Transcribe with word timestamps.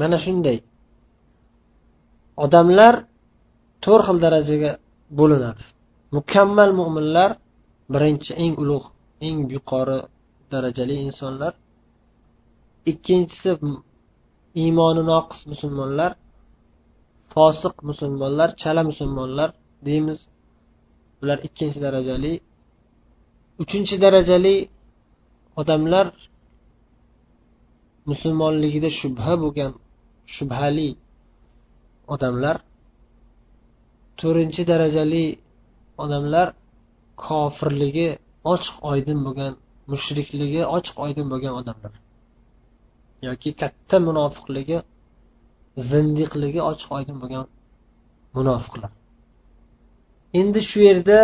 mana 0.00 0.16
shunday. 0.24 0.58
Odamlar 2.44 2.94
to'rt 3.84 4.04
xil 4.06 4.18
darajaga 4.24 4.72
bo'linadi. 5.18 5.62
Mukammal 6.16 6.70
mo'minlar 6.80 7.30
birinchi 7.92 8.32
eng 8.44 8.54
ulug' 8.62 8.88
eng 9.26 9.38
yuqori 9.54 9.98
darajali 10.52 10.94
insonlar. 11.06 11.52
Ikkinchisi 12.90 13.50
iymoni 14.62 15.02
noqis 15.12 15.40
musulmonlar 15.52 16.10
fosiq 17.34 17.74
musulmonlar 17.90 18.48
chala 18.62 18.82
musulmonlar 18.90 19.48
deymiz. 19.86 20.18
Bular 21.20 21.38
ikkinchi 21.46 21.78
darajali. 21.86 22.32
Uchinchi 23.62 23.96
darajali 24.04 24.56
odamlar 25.60 26.06
musulmonligida 28.10 28.90
shubha 29.00 29.32
bo'lgan 29.42 29.72
shubhali 30.34 30.88
odamlar 32.14 32.56
to'rtinchi 34.20 34.62
darajali 34.72 35.24
odamlar 36.04 36.46
kofirligi 37.26 38.08
ochiq 38.52 38.76
oydin 38.90 39.18
bo'lgan 39.26 39.52
mushrikligi 39.92 40.62
ochiq 40.76 40.96
oydin 41.06 41.26
bo'lgan 41.32 41.54
odamlar. 41.60 41.92
Yoki 43.28 43.50
katta 43.62 43.96
munofiqligi 44.08 44.78
zindiqligi 45.90 46.60
ochiq 46.70 46.90
oydin 46.98 47.16
bo'lgan 47.22 47.44
munofiqlar. 48.36 48.90
Endi 50.40 50.60
shu 50.70 50.78
yerda 50.88 51.18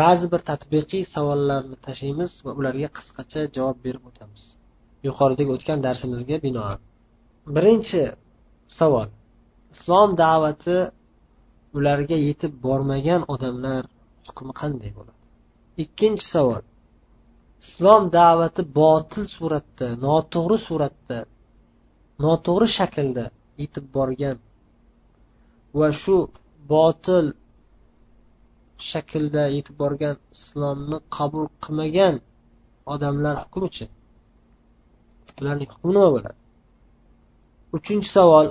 ba'zi 0.00 0.26
bir 0.32 0.40
tatbiqiy 0.50 1.02
savollarni 1.14 1.76
tashlaymiz 1.86 2.30
va 2.46 2.52
ularga 2.60 2.88
qisqacha 2.96 3.40
javob 3.56 3.78
berib 3.86 4.04
o'tamiz. 4.10 4.42
Yuqoridagi 5.08 5.50
o'tgan 5.56 5.78
darsimizga 5.86 6.36
binoan. 6.46 6.78
Birinchi 7.56 8.00
savol. 8.78 9.08
Islom 9.74 10.10
da'vati 10.22 10.76
ularga 11.76 12.16
yetib 12.28 12.52
bormagan 12.66 13.22
odamlar 13.34 13.82
hukmi 14.26 14.52
qanday 14.60 14.90
bo'ladi? 14.98 15.20
Ikkinchi 15.84 16.26
savol. 16.34 16.62
Islom 17.64 18.02
da'vati 18.18 18.62
botil 18.80 19.24
suratda 19.36 19.88
noto'g'ri 20.06 20.58
suratda 20.68 21.18
noto'g'ri 22.24 22.66
shaklda 22.78 23.24
yetib 23.62 23.84
borgan 23.96 24.36
va 25.78 25.88
shu 26.02 26.16
botil 26.72 27.26
shaklda 28.90 29.44
yetib 29.56 29.76
borgan 29.82 30.16
islomni 30.36 30.98
qabul 31.16 31.46
qilmagan 31.62 32.14
odamlar 32.94 33.36
hukmichi? 33.42 33.86
Ularning 35.40 35.70
hukmi 35.74 35.90
nima 35.96 36.08
bo'ladi? 36.14 36.41
Uchinchi 37.76 38.10
savol. 38.16 38.46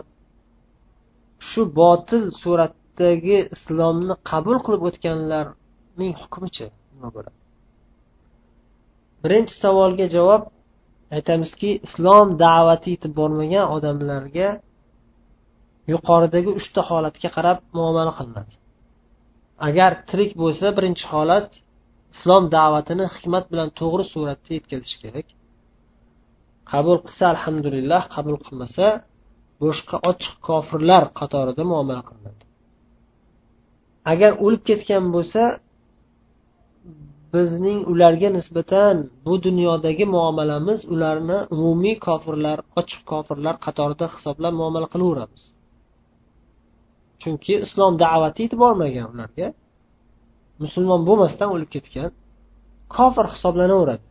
Shu 1.49 1.61
botil 1.79 2.23
suratdagi 2.41 3.37
islomni 3.55 4.15
qabul 4.29 4.57
qilib 4.65 4.81
o'tganlarning 4.89 6.13
hukmichi 6.21 6.65
nima 6.93 7.09
bo'ladi? 7.15 7.37
Birinchi 9.23 9.53
savolga 9.63 10.07
javob. 10.15 10.43
Aytamizki 11.17 11.69
islom 11.87 12.27
da'vati 12.43 12.87
yetib 12.93 13.13
bormagan 13.19 13.65
odamlarga 13.75 14.49
yuqoridagi 15.93 16.51
uchta 16.59 16.81
holatga 16.89 17.29
qarab 17.35 17.57
muomala 17.77 18.13
qilinadi. 18.19 18.53
Agar 19.67 19.91
tirik 20.09 20.31
bo'lsa 20.41 20.67
birinchi 20.77 21.05
holat 21.13 21.49
islom 22.13 22.43
da'vatini 22.57 23.05
hikmat 23.15 23.45
bilan 23.51 23.69
to'g'ri 23.79 24.05
suratda 24.13 24.51
yetkazish 24.57 24.95
kerak. 25.03 25.27
Qabul 26.71 26.97
qilsa 27.05 27.23
alhamdulillah 27.33 28.01
qabul 28.15 28.37
qilmasa 28.45 28.85
boshqa 29.61 29.97
ochiq 30.11 30.33
kofirlar 30.47 31.03
qatorida 31.19 31.63
muomala 31.71 32.01
qilinadi. 32.09 32.43
Agar 34.11 34.31
o'lib 34.45 34.63
ketgan 34.69 35.05
bo'lsa 35.15 35.43
bizning 37.33 37.79
ularga 37.91 38.29
nisbatan 38.37 38.95
bu 39.25 39.33
dunyodagi 39.45 40.05
muomalamiz 40.15 40.79
ularni 40.93 41.37
umumiy 41.55 41.95
kofirlar 42.07 42.57
ochiq 42.79 43.01
kofirlar 43.11 43.55
qatorida 43.65 44.05
hisoblab 44.13 44.53
muomala 44.61 44.87
qilaveramiz. 44.93 45.43
Chunki 47.21 47.53
islom 47.65 47.93
da'vati 48.03 48.39
yetib 48.45 48.59
bormagan 48.65 49.07
ularga. 49.13 49.47
Musulmon 50.63 51.01
bo'lmasdan 51.07 51.49
o'lib 51.55 51.69
ketgan 51.75 52.09
kofir 52.95 53.25
hisoblanaveradi. 53.33 54.05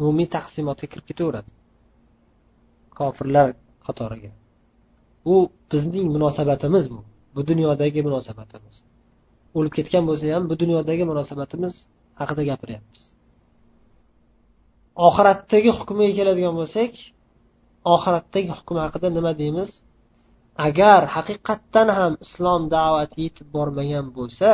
Umumiy 0.00 0.28
taqsimotga 0.36 0.86
kirib 0.92 1.06
ketaveradi. 1.10 1.50
Kofirlar 3.00 3.46
qatoriga. 3.86 4.32
Bu 5.26 5.36
bizning 5.72 6.06
munosabatimiz 6.14 6.84
bu. 6.92 7.00
Bu 7.34 7.40
dunyodagi 7.50 8.00
munosabatimiz. 8.08 8.76
O'lib 9.56 9.72
ketgan 9.78 10.04
bo'lsa 10.08 10.24
ham 10.36 10.44
bu 10.50 10.54
dunyodagi 10.62 11.04
munosabatimiz 11.10 11.74
haqida 12.20 12.42
gapiryapmiz. 12.50 13.00
Oxiratdagi 15.06 15.70
hukmiga 15.78 16.12
keladigan 16.18 16.54
bo'lsak 16.60 16.92
oxiratdagi 17.94 18.50
hukm 18.58 18.76
haqida 18.84 19.08
nima 19.16 19.32
deymiz? 19.40 19.70
Agar 20.66 21.00
haqiqatdan 21.16 21.88
ham 21.98 22.12
islom 22.24 22.62
da'vati 22.76 23.16
yetib 23.24 23.46
bormagan 23.56 24.06
bo'lsa 24.18 24.50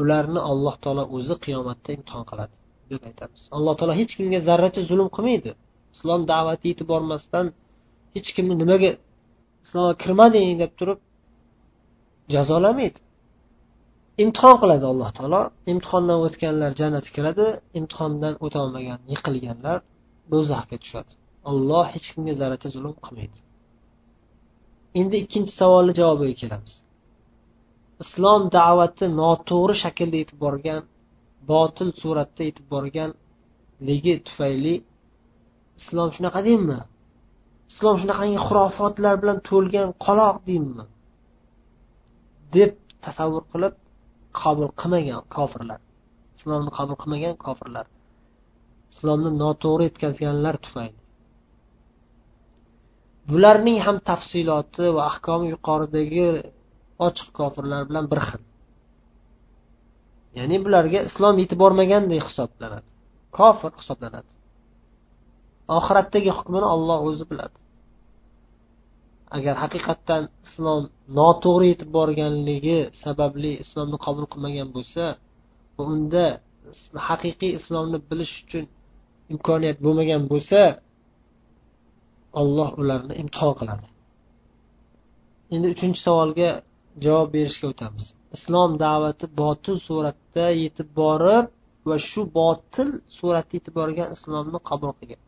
ularni 0.00 0.40
alloh 0.50 0.74
taolo 0.84 1.04
o'zi 1.16 1.34
qiyomatda 1.44 1.88
imtihon 1.96 2.24
qiladi 2.30 2.54
deb 2.90 3.02
aytamiz. 3.08 3.40
Alloh 3.56 3.74
taolo 3.78 3.94
hech 4.00 4.12
kimga 4.18 4.40
zarracha 4.48 4.80
zulm 4.90 5.08
qilmaydi. 5.16 5.52
Islom 5.94 6.20
da'vati 6.32 6.64
yetib 6.70 6.86
bormasdan 6.92 7.46
hech 8.14 8.28
kimni 8.36 8.54
nimaga 8.62 8.90
islomga 9.64 9.94
kirmading 10.02 10.58
deb 10.62 10.72
turib 10.78 10.98
jazolamaydi. 12.34 12.98
Imtihon 14.22 14.56
qiladi 14.62 14.84
alloh 14.92 15.10
taolo. 15.18 15.40
Imtihondan 15.72 16.18
o'tganlar 16.26 16.70
jannatga 16.80 17.12
kiradi 17.16 17.46
imtihondan 17.78 18.34
o'tolmagan 18.46 19.00
yiqilganlar 19.12 19.76
do'zaxga 20.32 20.76
tushadi. 20.82 21.12
Olloh 21.50 21.84
hech 21.94 22.06
kimga 22.12 22.34
zarracha 22.40 22.68
zulm 22.74 22.94
qilmaydi. 23.04 23.38
Endi 25.00 25.16
ikkinchi 25.22 25.52
savolni 25.60 25.92
javobiga 26.00 26.34
kelamiz. 26.42 26.74
Islom 28.04 28.42
da'vati 28.58 29.04
noto'g'ri 29.20 29.74
shaklda 29.82 30.16
yetib 30.22 30.38
borgan 30.44 30.82
botil 31.50 31.88
suratda 32.00 32.42
yetib 32.48 32.66
borganligi 32.74 34.14
tufayli 34.26 34.74
islom 35.80 36.08
shunaqa 36.16 36.40
deymi? 36.48 36.78
Islom 37.72 37.96
shunaqangi 38.02 38.38
xurofotlar 38.46 39.14
bilan 39.22 39.38
to'lgan 39.48 39.88
qoloq 40.04 40.36
deymi? 40.48 40.84
Deb 42.54 42.72
tasavvur 43.04 43.44
qilib 43.52 43.74
qabul 44.40 44.68
qilmagan 44.80 45.22
kofirlar. 45.36 45.80
Islomni 46.38 46.70
qabul 46.78 46.96
qilmagan 47.02 47.36
kofirlar. 47.44 47.86
Islomni 48.92 49.30
noto'g'ri 49.42 49.84
yetkazganlar 49.88 50.56
tufayli. 50.64 50.98
Bularning 53.30 53.78
ham 53.86 53.96
tafsiloti 54.08 54.84
va 54.96 55.02
ahkomi 55.10 55.46
yuqoridagi 55.54 56.26
ochiq 57.06 57.28
kofirlar 57.38 57.82
bilan 57.88 58.04
bir 58.12 58.20
xil. 58.28 58.42
Ya'ni 60.38 60.56
bularga 60.64 61.00
islom 61.08 61.34
yetib 61.42 61.58
bormagandek 61.64 62.22
hisoblanadi. 62.28 62.90
Kofir 63.38 63.72
hisoblanadi. 63.80 64.30
Oxiratdagi 65.78 66.30
hukmini 66.38 66.66
olloh 66.74 66.98
o'zi 67.08 67.24
biladi. 67.30 67.58
Agar 69.36 69.54
haqiqatdan 69.64 70.22
islom 70.46 70.82
noto'g'ri 71.18 71.66
yetib 71.72 71.90
borganligi 71.98 72.78
sababli 73.02 73.52
islomni 73.64 73.98
qabul 74.06 74.26
qilmagan 74.32 74.68
bo'lsa 74.76 75.04
unda 75.92 76.24
haqiqiy 77.08 77.52
islomni 77.58 77.98
bilish 78.10 78.34
uchun 78.44 78.64
imkoniyat 79.32 79.78
bo'lmagan 79.84 80.22
bo'lsa 80.32 80.60
olloh 82.40 82.68
ularni 82.80 83.14
imtihon 83.22 83.54
qiladi. 83.60 83.86
Endi 85.54 85.66
uchinchi 85.74 86.00
savolga 86.06 86.50
javob 87.04 87.28
berishga 87.36 87.66
o'tamiz. 87.72 88.04
Islom 88.36 88.70
da'vati 88.84 89.26
botil 89.40 89.76
suratda 89.88 90.46
yetib 90.62 90.88
borib 91.00 91.44
va 91.88 91.96
shu 92.08 92.22
botil 92.40 92.88
suratda 93.18 93.52
yetib 93.58 93.74
borgan 93.80 94.08
islomni 94.16 94.58
qabul 94.70 94.92
qilgan. 94.98 95.22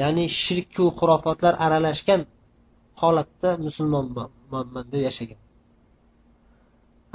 Ya'ni 0.00 0.24
shirku 0.42 0.84
xurofotlar 0.98 1.54
aralashgan 1.64 2.20
holatda 3.00 3.50
musulmonman 3.66 4.86
deb 4.92 5.02
yashagan. 5.08 5.40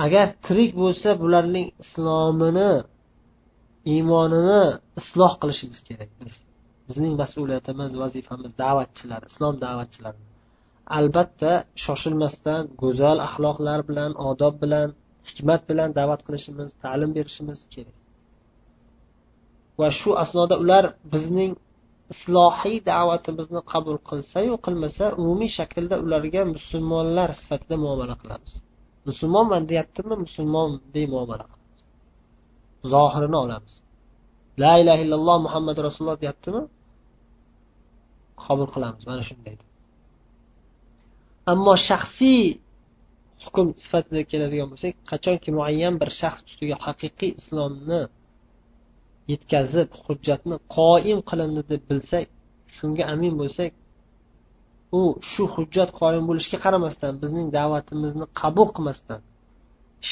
Agar 0.06 0.26
tirik 0.46 0.72
bo'lsa 0.82 1.10
bularning 1.24 1.68
islomini 1.84 2.72
iymonini 3.94 4.62
isloh 5.02 5.34
qilishimiz 5.42 5.80
kerak 5.88 6.12
biz. 6.20 6.34
Bizning 6.88 7.14
mas'uliyatimiz 7.22 7.92
vazifamiz 8.04 8.52
da'vatchilar 8.64 9.22
islom 9.30 9.56
da'vatchilari 9.66 10.22
albatta 10.98 11.52
shoshilmasdan 11.84 12.62
go'zal 12.82 13.18
axloqlar 13.28 13.80
bilan 13.90 14.12
odob 14.30 14.56
bilan 14.64 14.90
hikmat 15.30 15.62
bilan 15.70 15.90
da'vat 16.00 16.22
qilishimiz 16.28 16.70
ta'lim 16.84 17.12
berishimiz 17.18 17.60
kerak. 17.74 17.98
Va 19.80 19.88
shu 20.00 20.12
asnoda 20.24 20.56
ular 20.64 20.86
bizning 21.14 21.52
islohiy 22.14 22.78
da'vatimizni 22.92 23.62
qabul 23.72 23.98
qilsayu 24.10 24.54
qilmasa 24.66 25.06
umumiy 25.22 25.52
shaklda 25.58 25.96
ularga 26.06 26.42
musulmonlar 26.56 27.30
sifatida 27.42 27.76
muomala 27.84 28.16
qilamiz. 28.22 28.54
Musulmonman 29.10 29.64
deyaptimi? 29.72 30.16
Musulmondek 30.26 31.06
muomala 31.14 31.46
qilamiz. 31.52 31.80
Zohirini 32.94 33.38
olamiz. 33.46 33.74
La 34.64 34.74
ilaha 34.82 35.02
illalloh 35.06 35.38
muhammad 35.48 35.78
rasululloh 35.86 36.18
deyaptimi? 36.24 36.62
Qabul 38.44 38.68
qilamiz. 38.76 39.04
Mana 39.12 39.24
shunday 39.30 39.56
ammo 41.46 41.74
shaxsiy 41.90 42.44
hukm 43.44 43.68
sifatida 43.84 44.22
keladigan 44.32 44.68
bo'lsak 44.72 44.94
qachonki 45.12 45.50
muayyan 45.58 45.96
bir 46.02 46.10
shaxs 46.22 46.42
ustiga 46.50 46.76
haqiqiy 46.86 47.32
islomni 47.42 48.02
yetkazib 49.32 49.90
hujjatni 50.04 50.56
qoim 50.78 51.20
qilindi 51.30 51.62
deb 51.72 51.82
bilsak 51.90 52.28
shunga 52.78 53.04
amin 53.14 53.34
bo'lsak 53.42 53.72
u 55.00 55.02
shu 55.32 55.44
hujjat 55.56 55.90
qoyim 56.02 56.24
bo'lishiga 56.30 56.60
qaramasdan 56.66 57.14
bizning 57.24 57.48
da'vatimizni 57.58 58.26
qabul 58.42 58.68
qilmasdan 58.76 59.20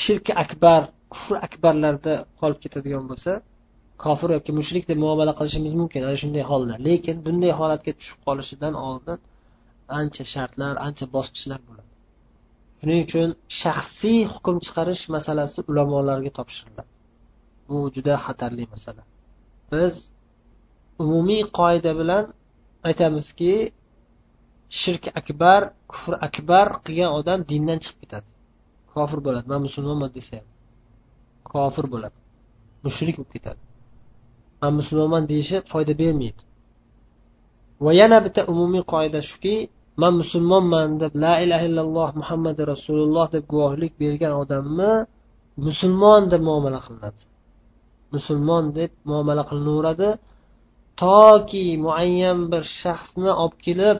shirki 0.01 0.33
akbar 0.43 0.81
kufr 1.13 1.35
akbarlarda 1.47 2.13
qolib 2.39 2.59
ketadigan 2.63 3.05
bo'lsa 3.11 3.31
kofir 4.05 4.29
yoki 4.37 4.51
mushrik 4.59 4.83
deb 4.89 4.97
muomala 5.05 5.33
qilishimiz 5.39 5.73
mumkin 5.81 6.01
ana 6.07 6.17
shunday 6.21 6.43
holda. 6.51 6.73
Lekin 6.87 7.17
bunday 7.25 7.51
holatga 7.59 7.91
tushib 7.99 8.19
qolishidan 8.27 8.73
oldin 8.87 9.17
ancha 9.99 10.23
shartlar 10.33 10.73
ancha 10.87 11.05
bosqichlar 11.15 11.59
bo'ladi. 11.67 11.89
Shuning 12.79 13.01
uchun 13.07 13.29
shaxsiy 13.61 14.19
hukm 14.33 14.55
chiqarish 14.65 15.03
masalasi 15.15 15.59
ulamolarga 15.69 16.31
topshiriladi. 16.39 16.91
Bu 17.67 17.77
juda 17.95 18.13
xatarli 18.25 18.65
masala. 18.73 19.01
Biz 19.71 19.93
umumiy 21.03 21.43
qoida 21.59 21.91
bilan 21.99 22.23
aytamizki 22.87 23.53
shirk 24.81 25.03
akbar 25.19 25.61
kufr 25.91 26.13
akbar 26.27 26.67
qilgan 26.85 27.11
odam 27.19 27.39
dindan 27.51 27.77
chiqib 27.83 27.99
ketadi. 28.03 28.29
Kofir 28.93 29.19
bo'ladi. 29.25 29.45
Man 29.51 29.61
musulmonman 29.67 30.11
desa 30.17 30.33
ham. 30.39 30.47
Kofir 31.51 31.85
bo'ladi. 31.93 32.17
Mushrik 32.85 33.15
bo'lib 33.19 33.31
ketadi. 33.35 33.61
Man 34.61 34.73
musulmonman 34.79 35.23
deyishi 35.31 35.57
foyda 35.71 35.93
bermaydi. 36.01 36.41
Va 37.83 37.91
yana 38.01 38.17
bitta 38.25 38.41
umumiy 38.53 38.83
qoida 38.93 39.19
shuki 39.29 39.55
man 40.01 40.13
musulmonman 40.21 40.89
deb 41.03 41.13
la 41.23 41.33
ilaha 41.43 41.63
illalloh 41.69 42.09
muhammad 42.21 42.57
rasululloh 42.71 43.25
deb 43.35 43.43
guvohlik 43.51 43.93
bergan 44.01 44.33
odamni 44.43 44.91
musulmon 45.67 46.21
deb 46.31 46.41
muomala 46.49 46.79
qilinadi. 46.85 47.21
Musulmon 48.15 48.65
deb 48.77 48.91
muomala 49.09 49.43
qilinaveradi 49.49 50.09
toki 51.03 51.65
muayyan 51.85 52.39
bir 52.51 52.63
shaxsni 52.81 53.31
olib 53.43 53.57
kelib 53.65 53.97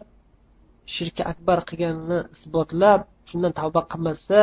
shirki 0.95 1.23
akbar 1.31 1.57
qilganini 1.69 2.19
isbotlab 2.35 3.01
shundan 3.29 3.53
tavba 3.59 3.81
qilmasa 3.91 4.41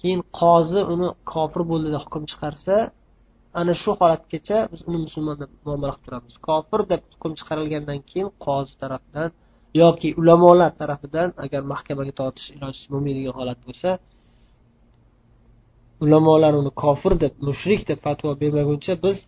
keyin 0.00 0.20
qozi 0.40 0.80
uni 0.94 1.08
kofir 1.32 1.62
bo'ldi 1.70 1.88
deb 1.94 2.02
hukm 2.06 2.24
chiqarsa 2.30 2.76
ana 3.60 3.72
shu 3.82 3.90
holatgacha 4.00 4.58
biz 4.72 4.80
uni 4.88 4.98
musulmon 5.06 5.36
deb 5.42 5.50
muomala 5.66 5.92
qilib 5.94 6.04
turamiz. 6.06 6.34
Kofir 6.48 6.80
deb 6.92 7.02
hukm 7.12 7.32
chiqarilgandan 7.38 7.98
keyin 8.10 8.28
qozi 8.46 8.72
tarafidan 8.82 9.28
yoki 9.82 10.08
ulamolar 10.20 10.70
tarafidan 10.80 11.28
agar 11.44 11.62
mahkamaga 11.72 12.12
tortish 12.20 12.48
iloji 12.56 12.82
bo'lmaydigan 12.92 13.34
holat 13.40 13.58
bo'lsa 13.66 13.90
ulamolar 16.04 16.52
uni 16.60 16.70
kofir 16.82 17.12
deb 17.24 17.34
mushrik 17.48 17.80
deb 17.90 17.98
fatvo 18.06 18.30
bermaguncha 18.42 18.94
biz 19.04 19.18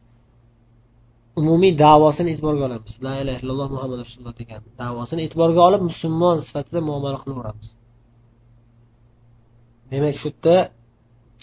umumiy 1.41 1.73
davosini 1.85 2.29
e'tiborga 2.35 2.63
olamiz. 2.69 2.93
La 3.07 3.13
illaha 3.21 3.39
illalloh 3.43 3.69
muhammad 3.75 3.99
rasululloh 4.05 4.35
degan 4.41 4.61
davosini 4.83 5.21
e'tiborga 5.27 5.61
olib 5.69 5.83
musulmon 5.91 6.37
sifatida 6.47 6.81
muomala 6.89 7.19
qilaveramiz. 7.23 7.69
Demak 9.91 10.17
shu 10.23 10.29
yerda 10.31 10.57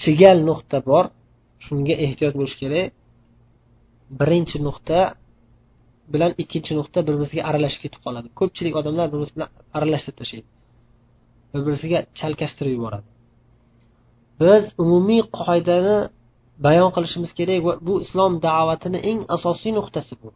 chigal 0.01 0.37
nuqta 0.49 0.77
bor. 0.89 1.05
Shunga 1.65 1.95
ehtiyot 2.05 2.33
bo'lish 2.39 2.55
kerak. 2.61 2.87
Birinchi 4.19 4.57
nuqta 4.67 4.99
bilan 6.13 6.31
ikkinchi 6.43 6.73
nuqta 6.79 6.99
bir 7.07 7.15
biriga 7.21 7.41
aralashib 7.49 7.81
ketib 7.85 8.01
qoladi. 8.05 8.27
Ko'pchilik 8.39 8.73
odamlar 8.81 9.07
bir 9.13 9.19
biri 9.21 9.33
bilan 9.35 9.49
aralashtirib 9.77 10.17
tashlaydi. 10.21 10.49
Bir 11.53 11.61
birisiga 11.67 11.99
chalkashtirib 12.19 12.73
yuboradi. 12.77 13.07
Biz 14.41 14.63
umumiy 14.83 15.21
qoidani 15.39 15.97
bayon 16.65 16.89
qilishimiz 16.95 17.31
kerak 17.39 17.59
va 17.67 17.73
bu 17.87 17.93
islom 18.05 18.31
da'vatini 18.47 18.99
eng 19.09 19.19
asosiy 19.35 19.71
nuqtasi 19.77 20.13
bu. 20.21 20.29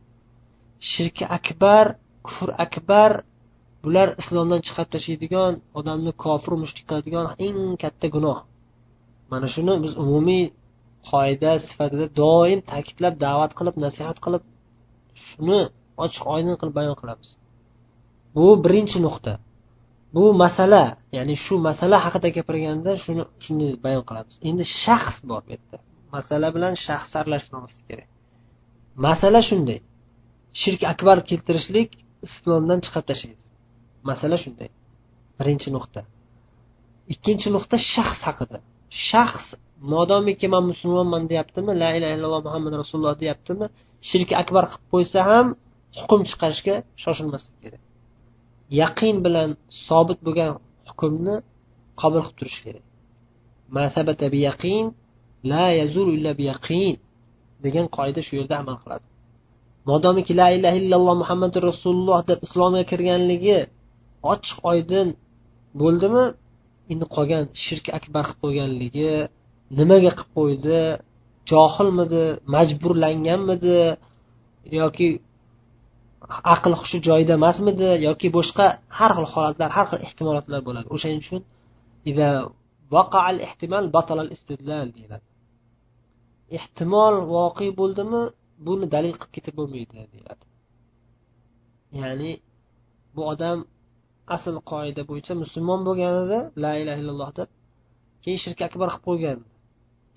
Shirki 0.92 1.26
akbar 1.38 1.86
kufr 2.28 2.50
akbar 2.66 3.12
bular 3.84 4.08
islomdan 4.22 4.62
chiqarib 4.66 4.92
tashlaydigan 4.96 5.54
odamni 5.80 6.12
kofir 6.24 6.54
mushrik 6.62 6.86
qiladigan 6.90 7.28
eng 7.46 7.60
katta 7.84 8.08
gunoh. 8.16 8.38
Mana 9.32 9.48
shuni 9.54 9.74
biz 9.84 9.94
umumiy 10.04 10.44
qoida 11.10 11.52
sifatida 11.68 12.06
doim 12.22 12.60
ta'kidlab 12.72 13.16
da'vat 13.26 13.52
qilib 13.60 13.76
nasihat 13.86 14.18
qilib 14.26 14.44
shuni 15.28 15.60
ochiq 16.06 16.24
oydin 16.36 16.56
qilib 16.60 16.76
bayon 16.80 16.96
qilamiz. 17.02 17.30
Bu 18.36 18.46
birinchi 18.66 18.98
nuqta. 19.06 19.34
Bu 20.16 20.24
masala 20.44 20.84
ya'ni 21.16 21.36
shu 21.46 21.56
masala 21.68 21.98
haqida 22.06 22.30
gapirganda 22.38 22.92
shuni 23.06 23.24
shunday 23.46 23.72
bayon 23.86 24.04
qilamiz. 24.10 24.36
Endi 24.50 24.64
shaxs 24.84 25.18
bor 25.30 25.42
bu 25.46 25.50
yerda. 25.56 25.78
Masala 26.16 26.48
bilan 26.56 26.74
shaxs 26.86 27.12
aralashmaslik 27.20 27.86
kerak. 27.90 28.10
Masala 29.06 29.40
shunday. 29.50 29.80
Shirk 30.62 30.82
akbar 30.94 31.18
keltirishlik 31.30 31.90
islomdan 32.28 32.80
chiqarib 32.86 33.08
tashlaydi. 33.12 33.44
Masala 34.10 34.38
shunday. 34.44 34.70
Birinchi 35.40 35.70
nuqta. 35.76 36.02
Ikkinchi 37.14 37.50
nuqta 37.56 37.76
shaxs 37.94 38.22
haqida. 38.28 38.58
Shaxs 39.10 39.48
modomiki 39.94 40.48
man 40.54 40.64
musulmonman 40.72 41.24
deyaptimi 41.32 41.72
la 41.82 41.90
ilaha 41.98 42.14
illalloh 42.16 42.42
muhammad 42.48 42.74
rasululloh 42.82 43.16
deyaptimi 43.24 43.66
shirk 44.10 44.30
akbar 44.42 44.64
qilib 44.72 44.86
qo'ysa 44.94 45.20
ham 45.30 45.48
hukm 46.00 46.22
chiqarishga 46.30 46.76
shoshilmaslik 47.04 47.58
kerak. 47.64 47.84
Yaqin 48.82 49.16
bilan 49.26 49.50
sobit 49.88 50.20
bo'lgan 50.26 50.52
hukmni 50.90 51.36
qabul 52.02 52.22
qilib 52.26 52.36
turish 52.40 52.60
kerak. 52.66 52.86
La 55.52 55.66
yazuru 55.82 56.12
illa 56.18 56.32
biyaqin 56.40 56.94
degan 57.66 57.86
qoida 57.98 58.22
shu 58.28 58.34
yerda 58.40 58.56
amal 58.62 58.78
qiladi. 58.84 59.06
Modomiki 59.90 60.34
la 60.42 60.48
ilaha 60.58 60.78
illalloh 60.82 61.16
muhammadu 61.22 61.58
rasululloh 61.70 62.20
deb 62.30 62.40
islomga 62.46 62.84
kirganligi 62.92 63.60
ochiq 64.34 64.58
oydin 64.72 65.08
bo'ldimi? 65.82 66.26
Endi 66.92 67.06
qolgan 67.16 67.44
shirk 67.66 67.86
akbar 67.98 68.24
qilib 68.28 68.40
qo'yganligi 68.44 69.12
nimaga 69.80 70.12
qilib 70.18 70.32
qo'ydi? 70.38 70.80
Johilmidi? 71.52 72.26
Majburlanganmidi? 72.56 73.80
Yoki 74.80 75.08
aql 76.56 76.74
hushi 76.82 76.98
joyida 77.08 77.34
emasmidi 77.40 77.90
yoki 78.08 78.28
boshqa 78.38 78.66
har 78.98 79.12
xil 79.18 79.28
holatlar 79.34 79.70
har 79.78 79.86
xil 79.92 80.02
ehtimolotlar 80.08 80.62
bo'ladi. 80.68 80.88
O'shaning 80.96 81.22
uchun 81.26 81.42
deyiladi. 84.98 85.26
Ehtimol 86.58 87.16
voqe 87.34 87.68
bo'ldimi 87.80 88.22
buni 88.68 88.86
dalil 88.96 89.14
qilib 89.22 89.32
ketib 89.36 89.54
bo'lmaydi 89.60 89.94
deyiladi. 90.14 90.44
Ya'ni 92.02 92.32
bu 93.16 93.22
odam 93.34 93.58
asl 94.36 94.56
qoida 94.72 95.02
bo'yicha 95.10 95.34
musulmon 95.44 95.82
bo'lganida 95.88 96.40
la 96.64 96.72
ilaha 96.82 97.00
illalloh 97.02 97.32
deb 97.40 97.50
keyin 98.24 98.40
shirk 98.46 98.60
akbar 98.68 98.88
qilib 98.94 99.06
qo'ygan. 99.08 99.40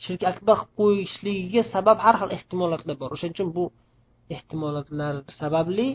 Shirk 0.05 0.23
akbar 0.33 0.57
qilib 0.61 0.77
qo'yishligiga 0.81 1.62
sabab 1.75 1.99
har 2.05 2.17
xil 2.21 2.31
ehtimolotlar 2.37 2.97
bor. 3.03 3.11
O'shaning 3.15 3.35
uchun 3.37 3.50
bu 3.57 3.65
ehtimolotlar 4.35 5.14
sababli 5.40 5.88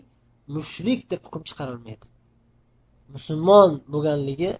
mushrik 0.55 0.99
deb 1.11 1.21
hukm 1.25 1.41
chiqarilmaydi 1.49 2.07
musulmon 3.15 3.69
bo'lganligi 3.93 4.51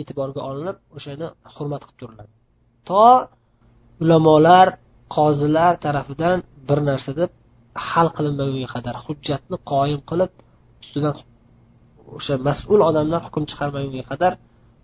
e'tiborga 0.00 0.40
olinib 0.50 0.76
o'shani 0.96 1.26
hurmat 1.54 1.82
qilib 1.86 1.98
turiladi. 2.00 2.32
To 2.88 3.04
ulamolar 4.02 4.68
qozilar 5.16 5.72
tarafidan 5.84 6.38
bir 6.68 6.78
narsa 6.88 7.12
deb 7.20 7.30
hal 7.88 8.08
qilinmagunga 8.16 8.68
qadar 8.74 8.94
hujjatni 9.04 9.56
qoyim 9.72 10.00
qilib 10.10 10.32
ustidan 10.82 11.14
o'sha 12.16 12.34
mas'ul 12.48 12.80
odamlar 12.88 13.20
hukm 13.26 13.44
chiqarmagunga 13.50 14.04
qadar 14.12 14.32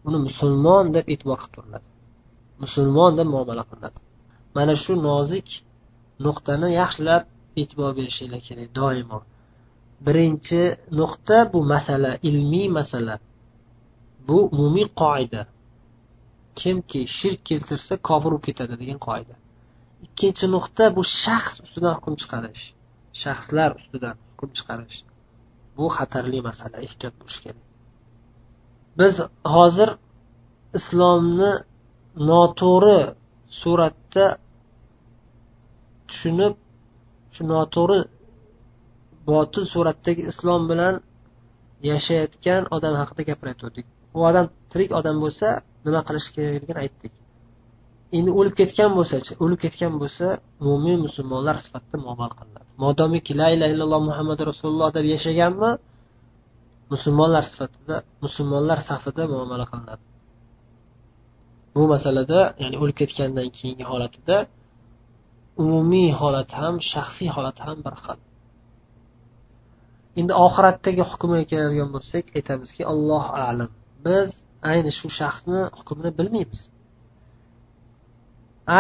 uni 0.07 0.19
musulmon 0.27 0.85
deb 0.97 1.07
e'tibor 1.13 1.39
qilib 1.43 1.55
turiladi. 1.57 1.89
Musulmon 2.63 3.13
deb 3.19 3.29
muomala 3.35 3.63
qilinadi. 3.69 3.99
Mana 4.57 4.75
shu 4.83 4.93
nozik 5.09 5.49
nuqtani 6.27 6.69
yaxshilab 6.81 7.23
e'tibor 7.61 7.91
berishinglar 7.99 8.41
kerak 8.49 8.69
doimo. 8.81 9.19
Birinchi 10.07 10.63
nuqta 11.01 11.39
bu 11.53 11.61
masala 11.73 12.13
ilmiy 12.29 12.69
masala. 12.79 13.15
Bu 14.29 14.37
umumiy 14.55 14.89
qoida. 15.03 15.43
Kimki 16.61 17.01
shirk 17.17 17.41
keltirsa 17.49 17.95
kofir 18.09 18.31
bo'lib 18.33 18.45
ketadi 18.49 18.75
degan 18.83 18.99
qoida. 19.09 19.35
Ikkinchi 20.07 20.47
nuqta 20.55 20.85
bu 20.97 21.03
shaxs 21.23 21.55
ustidan 21.65 21.93
hukm 21.99 22.15
chiqarish. 22.23 22.65
Shaxslar 23.23 23.71
ustidan 23.81 24.15
hukm 24.31 24.51
chiqarish. 24.59 24.99
Bu 25.77 25.85
xatarli 25.97 26.39
masala 26.49 26.77
ehtiyot 26.87 27.15
bo'lish 27.21 27.41
kerak. 27.45 27.65
Biz 28.99 29.15
hozir 29.55 29.91
islomni 30.79 31.53
noto'g'ri 32.31 33.01
suratda 33.61 34.27
tushunib 36.09 36.55
shu 37.35 37.43
noto'g'ri 37.53 37.99
botil 39.31 39.65
suratdagi 39.73 40.23
islom 40.31 40.63
bilan 40.71 40.95
yashayotgan 41.91 42.63
odam 42.77 42.95
haqida 43.01 43.23
gapirayotgandik 43.31 43.87
u 44.17 44.19
odam 44.29 44.47
tirik 44.73 44.91
odam 45.01 45.17
bo'lsa 45.25 45.49
nima 45.87 46.01
qilish 46.09 46.29
kerakligini 46.35 46.81
aytdik. 46.85 47.13
Endi 48.19 48.31
o'lib 48.39 48.55
ketgan 48.61 48.91
bo'lsachi 48.99 49.33
o'lib 49.45 49.61
ketgan 49.65 49.95
bo'lsa 50.03 50.27
mo'min 50.67 50.99
musulmonlar 51.07 51.57
sifatida 51.65 51.97
muomala 52.05 52.35
qilinadi. 52.39 52.69
Modomiki 52.85 53.33
la 53.41 53.47
illaha 53.55 53.71
illalloh 53.75 54.01
muhammad 54.11 54.39
rasululloh 54.51 54.89
deb 54.97 55.05
yashaganmi 55.15 55.71
musulmonlar 56.93 57.45
sifatida 57.53 57.97
musulmonlar 58.25 58.79
safida 58.89 59.23
muomala 59.35 59.65
qilinadi. 59.71 60.05
Bu 61.75 61.83
masalada 61.95 62.41
ya'ni 62.63 62.77
o'lib 62.83 62.97
ketgandan 63.01 63.49
keyingi 63.57 63.85
holatida 63.91 64.37
umumiy 65.63 66.11
holati 66.21 66.55
ham 66.61 66.75
shaxsiy 66.93 67.31
holati 67.37 67.63
ham 67.67 67.79
bir 67.87 67.95
xil. 68.05 68.19
Endi 70.21 70.33
oxiratdagi 70.47 71.03
hukmiga 71.11 71.45
keladigan 71.53 71.89
bo'lsak 71.95 72.25
aytamizki 72.39 72.83
alloh 72.93 73.25
alam. 73.49 73.71
Biz 74.07 74.29
ayni 74.71 74.91
shu 74.99 75.09
shaxsni 75.21 75.61
hukmini 75.79 76.11
bilmaymiz. 76.19 76.61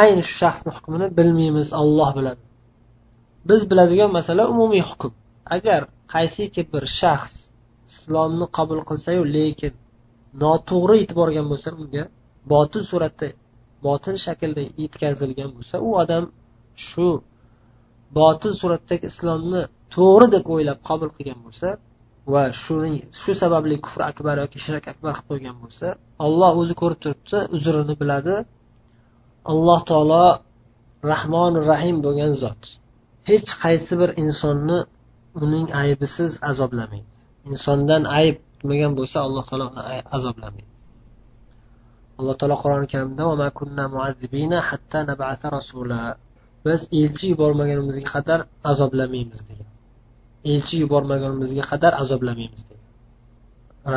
Ayni 0.00 0.22
shu 0.28 0.34
shaxsni 0.42 0.70
hukmini 0.76 1.06
bilmaymiz 1.18 1.68
olloh 1.82 2.10
biladi 2.18 2.42
biz 3.48 3.60
biladigan 3.70 4.10
masala 4.18 4.42
umumiy 4.52 4.84
hukm. 4.90 5.12
Agar 5.56 5.80
qaysiki 6.14 6.62
bir 6.72 6.84
shaxs 7.00 7.34
islomni 7.90 8.46
qabul 8.56 8.80
qilsayu 8.88 9.22
lekin 9.36 9.72
noto'g'ri 10.42 10.94
yetib 11.02 11.16
borgan 11.22 11.46
bo'lsa 11.52 11.68
unga 11.82 12.04
botil 12.52 12.82
suratda 12.90 13.28
botil 13.86 14.16
shaklda 14.26 14.62
yetkazilgan 14.82 15.50
bo'lsa 15.56 15.76
u 15.88 15.90
odam 16.02 16.24
shu 16.86 17.08
botil 18.18 18.52
suratdagi 18.60 19.04
islomni 19.12 19.62
to'g'ri 19.94 20.26
deb 20.34 20.44
o'ylab 20.54 20.78
qabul 20.88 21.10
qilgan 21.16 21.38
bo'lsa 21.46 21.68
va 22.32 22.42
shuning 22.62 22.96
shu 23.22 23.32
sababli 23.42 23.76
kufr 23.84 24.00
akbar 24.10 24.34
yoki 24.42 24.58
shirak 24.64 24.84
akbar 24.92 25.12
qilib 25.16 25.28
qo'ygan 25.30 25.56
bo'lsa 25.62 25.86
olloh 26.26 26.50
o'zi 26.60 26.74
ko'rib 26.80 27.00
turibdi 27.04 27.38
uzrini 27.56 27.94
biladi. 28.00 28.34
Alloh 29.52 29.80
taolo 29.90 30.26
rahmonu 31.12 31.58
rahim 31.72 31.96
bo'lgan 32.06 32.32
zot. 32.42 32.62
Hech 33.30 33.50
qaysi 33.62 33.92
bir 34.00 34.10
insonni 34.22 34.78
uning 35.44 35.66
aybisiz 35.82 36.32
azoblamaydi. 36.50 37.08
Insondan 37.50 38.02
ayb 38.20 38.36
bo'lmagan 38.58 38.92
bo'lsa 38.98 39.16
alloh 39.26 39.44
taolo 39.50 39.66
uni 39.72 39.82
azoblamaydi. 40.16 40.72
Alloh 42.18 42.34
taolo 42.40 42.56
qur'oni 42.62 42.86
karimda 42.92 43.22
biz 46.66 46.80
elchi 47.00 47.26
yubormagunimizga 47.32 48.06
qadar 48.14 48.40
azoblamaymiz 48.70 49.40
degan. 49.48 49.68
Elchi 50.52 50.76
yubormagunimizga 50.84 51.64
qadar 51.70 51.92
azoblamaymiz 52.02 52.62
degan. 52.68 52.86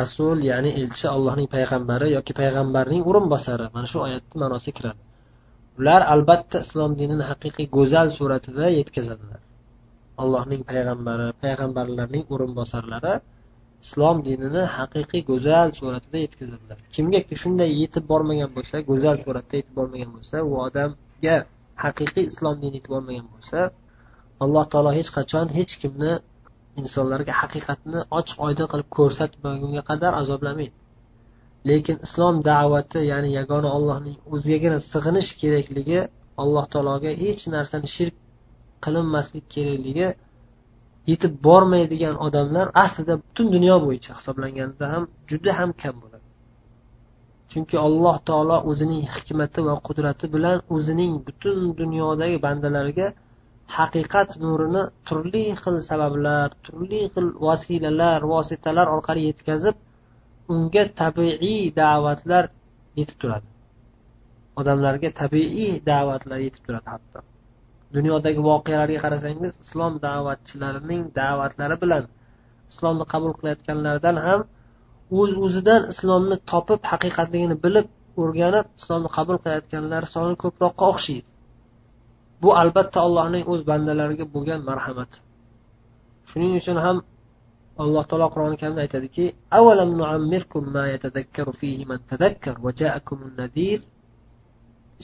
Rasul 0.00 0.36
ya'ni 0.50 0.70
elchi 0.82 1.06
allohning 1.14 1.48
payg'ambari 1.54 2.06
yoki 2.16 2.32
payg'ambarning 2.40 3.02
o'rinbosari 3.10 3.66
mana 3.74 3.86
shu 3.92 3.98
oyatni 4.06 4.36
ma'nosi 4.42 4.70
kiradi. 4.76 5.00
Ular 5.78 6.00
albatta 6.14 6.58
islom 6.64 6.92
dinini 7.00 7.24
haqiqiy 7.30 7.66
go'zal 7.76 8.08
suratida 8.18 8.66
yetkazadilar. 8.78 9.40
Allohning 10.22 10.62
payg'ambari 10.70 11.26
payg'ambarlarning 11.42 12.24
o'rinbosarlari 12.34 13.14
islom 13.84 14.16
dinini 14.28 14.62
haqiqiy 14.76 15.22
go'zal 15.30 15.68
suratida 15.78 16.18
yetkazadilar. 16.24 16.78
Kimgaki 16.94 17.34
shunday 17.42 17.70
yetib 17.82 18.04
bormagan 18.12 18.50
bo'lsa 18.56 18.76
go'zal 18.90 19.16
suratda 19.24 19.54
yetib 19.60 19.74
bormagan 19.78 20.10
bo'lsa 20.16 20.36
u 20.50 20.52
odamga 20.66 21.36
haqiqiy 21.84 22.24
islom 22.32 22.56
diniga 22.62 22.76
yetib 22.78 22.92
bormagan 22.94 23.26
bo'lsa 23.34 23.58
alloh 24.44 24.64
taolo 24.72 24.90
hech 24.98 25.10
qachon 25.16 25.46
hech 25.58 25.72
kimni 25.82 26.12
insonlarga 26.80 27.32
haqiqatni 27.40 28.00
ochiq 28.18 28.38
oydin 28.46 28.66
qilib 28.72 28.88
ko'rsatmagunga 28.98 29.82
qadar 29.90 30.12
azoblamaydi. 30.22 30.74
Lekin 31.70 31.96
islom 32.06 32.34
da'vati 32.50 33.00
ya'ni 33.12 33.30
yagona 33.38 33.68
ollohning 33.78 34.16
o'zigagina 34.34 34.78
sig'inish 34.92 35.30
kerakligi 35.40 36.00
alloh 36.42 36.64
taologa 36.72 37.10
hech 37.22 37.42
narsani 37.54 37.88
shirk 37.96 38.14
qilinmaslik 38.84 39.44
kerakligi 39.54 40.08
yetib 41.10 41.32
bormaydigan 41.46 42.16
odamlar 42.26 42.66
aslida 42.84 43.14
butun 43.22 43.46
dunyo 43.54 43.76
bo'yicha 43.84 44.12
hisoblanganda 44.18 44.84
ham 44.92 45.04
juda 45.30 45.52
ham 45.58 45.70
kam 45.82 45.94
bo'ladi. 46.02 46.11
Chunki 47.52 47.76
alloh 47.86 48.16
taolo 48.28 48.56
o'zining 48.70 49.02
hikmati 49.14 49.60
va 49.68 49.74
qudrati 49.86 50.26
bilan 50.34 50.58
o'zining 50.76 51.12
butun 51.26 51.58
dunyodagi 51.80 52.36
bandalariga 52.46 53.08
haqiqat 53.76 54.30
nurini 54.42 54.82
turli 55.08 55.44
xil 55.62 55.76
sabablar 55.90 56.48
turli 56.64 57.00
xil 57.14 57.26
vasilalar 57.46 58.20
vositalar 58.32 58.86
orqali 58.96 59.22
yetkazib 59.28 59.76
unga 60.54 60.84
tabiiy 61.00 61.62
da'vatlar 61.80 62.44
yetib 62.98 63.16
turadi. 63.22 63.46
Odamlarga 64.60 65.08
tabiiy 65.20 65.72
da'vatlar 65.90 66.38
yetib 66.46 66.62
turadi 66.66 66.88
hatto. 66.94 67.18
Dunyodagi 67.96 68.40
voqealarga 68.50 68.98
qarasangiz 69.04 69.52
islom 69.64 69.92
da'vatchilarining 70.06 71.02
da'vatlari 71.20 71.76
bilan 71.84 72.04
islomni 72.72 73.04
qabul 73.12 73.32
qilayotganlardan 73.38 74.16
ham 74.26 74.40
o'z 75.18 75.30
uz 75.32 75.40
o'zidan 75.46 75.82
islomni 75.92 76.36
topib 76.50 76.80
haqiqatligini 76.92 77.56
bilib 77.64 77.86
o'rganib 78.22 78.66
islomni 78.80 79.08
qabul 79.16 79.36
qilayotganlar 79.42 80.02
soni 80.14 80.34
ko'proqqa 80.44 80.84
o'xshaydi. 80.92 81.28
Bu 82.42 82.48
albatta 82.62 82.98
allohning 83.06 83.44
o'z 83.52 83.60
bandalariga 83.70 84.26
bo'lgan 84.34 84.60
marhamati 84.70 85.18
shuning 86.30 86.52
uchun 86.60 86.78
ham 86.86 86.96
alloh 87.82 88.04
taolo 88.10 88.26
qur'oni 88.34 88.56
karimda 88.60 88.80
aytadiki 88.86 89.24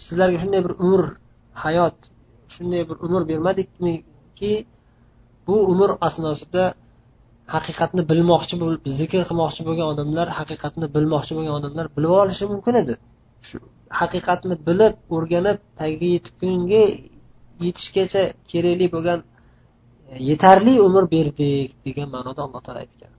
sizlarga 0.05 0.39
shunday 0.43 0.61
bir 0.67 0.75
umr 0.87 1.03
hayot 1.65 1.97
shunday 2.55 2.83
bir 2.89 2.97
umr 3.07 3.23
bermadikmiki 3.31 4.53
bu 5.47 5.57
umr 5.73 5.91
asnosida 6.09 6.65
haqiqatni 7.55 8.03
bilmoqchi 8.11 8.55
bo'lib 8.63 8.83
zikr 9.01 9.23
qilmoqchi 9.29 9.63
bo'lgan 9.69 9.87
odamlar 9.93 10.27
haqiqatni 10.39 10.87
bilmoqchi 10.97 11.33
bo'lgan 11.37 11.55
odamlar 11.61 11.87
bilib 11.97 12.13
olishi 12.23 12.45
mumkin 12.53 12.75
edi. 12.83 12.95
Shu 13.49 13.57
haqiqatni 14.01 14.55
bilib 14.69 14.95
o'rganib 15.17 15.59
tagiga 15.81 16.09
yetgunga 16.17 16.83
yetishgacha 17.67 18.23
kerakli 18.51 18.87
bo'lgan 18.95 19.19
e, 20.13 20.15
yetarli 20.31 20.75
umr 20.87 21.05
berdik 21.15 21.71
degan 21.87 22.09
ma'noda 22.17 22.41
alloh 22.47 22.61
taolo 22.67 22.81
aytgan. 22.85 23.13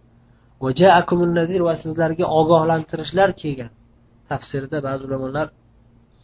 Va 1.68 1.74
sizlarga 1.84 2.26
ogohlantirishlar 2.40 3.30
kelgan. 3.42 3.72
Tafsirda 4.30 4.78
ba'zi 4.88 5.04
ulamolar 5.08 5.48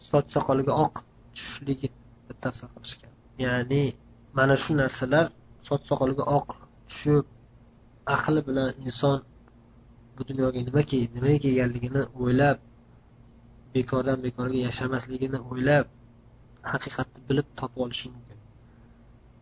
soch 0.08 0.26
soqoliga 0.34 0.72
oq 0.84 0.94
tushishligi 1.34 1.88
tafsir 2.44 2.68
qilishgan. 2.74 3.12
Ya'ni 3.44 3.82
mana 4.38 4.54
shu 4.62 4.72
narsalar 4.82 5.24
soch 5.68 5.82
soqoliga 5.90 6.24
oq 6.38 6.48
tushib 6.90 7.24
aqli 8.14 8.40
bilan 8.48 8.70
inson 8.86 9.18
bu 10.16 10.22
dunyoga 10.28 10.58
nima 10.68 10.82
nimaga 11.14 11.38
kelganligini 11.44 12.02
o'ylab 12.22 12.58
bekordan 13.74 14.18
bekorga 14.26 14.58
yashamasligini 14.68 15.38
o'ylab 15.50 15.86
haqiqatni 16.72 17.20
bilib 17.28 17.46
topib 17.58 17.78
olishi 17.84 18.06
mumkin. 18.14 18.38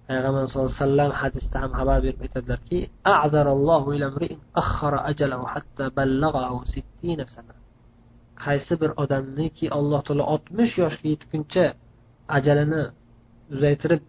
Payg'ambar 0.09 0.43
sallallohu 0.51 0.73
alayhi 0.73 0.83
vasallam 0.83 1.11
hadisda 1.23 1.57
ham 1.63 1.71
xabar 1.79 1.99
berib 2.05 2.21
aytadilarki 2.27 2.79
qaysi 8.45 8.75
bir 8.83 8.91
odamniki 9.03 9.67
alloh 9.79 10.01
taolo 10.07 10.25
oltmish 10.35 10.73
yoshga 10.83 11.07
yetguncha 11.15 11.65
ajalini 12.37 12.83
uzaytirib 13.55 14.03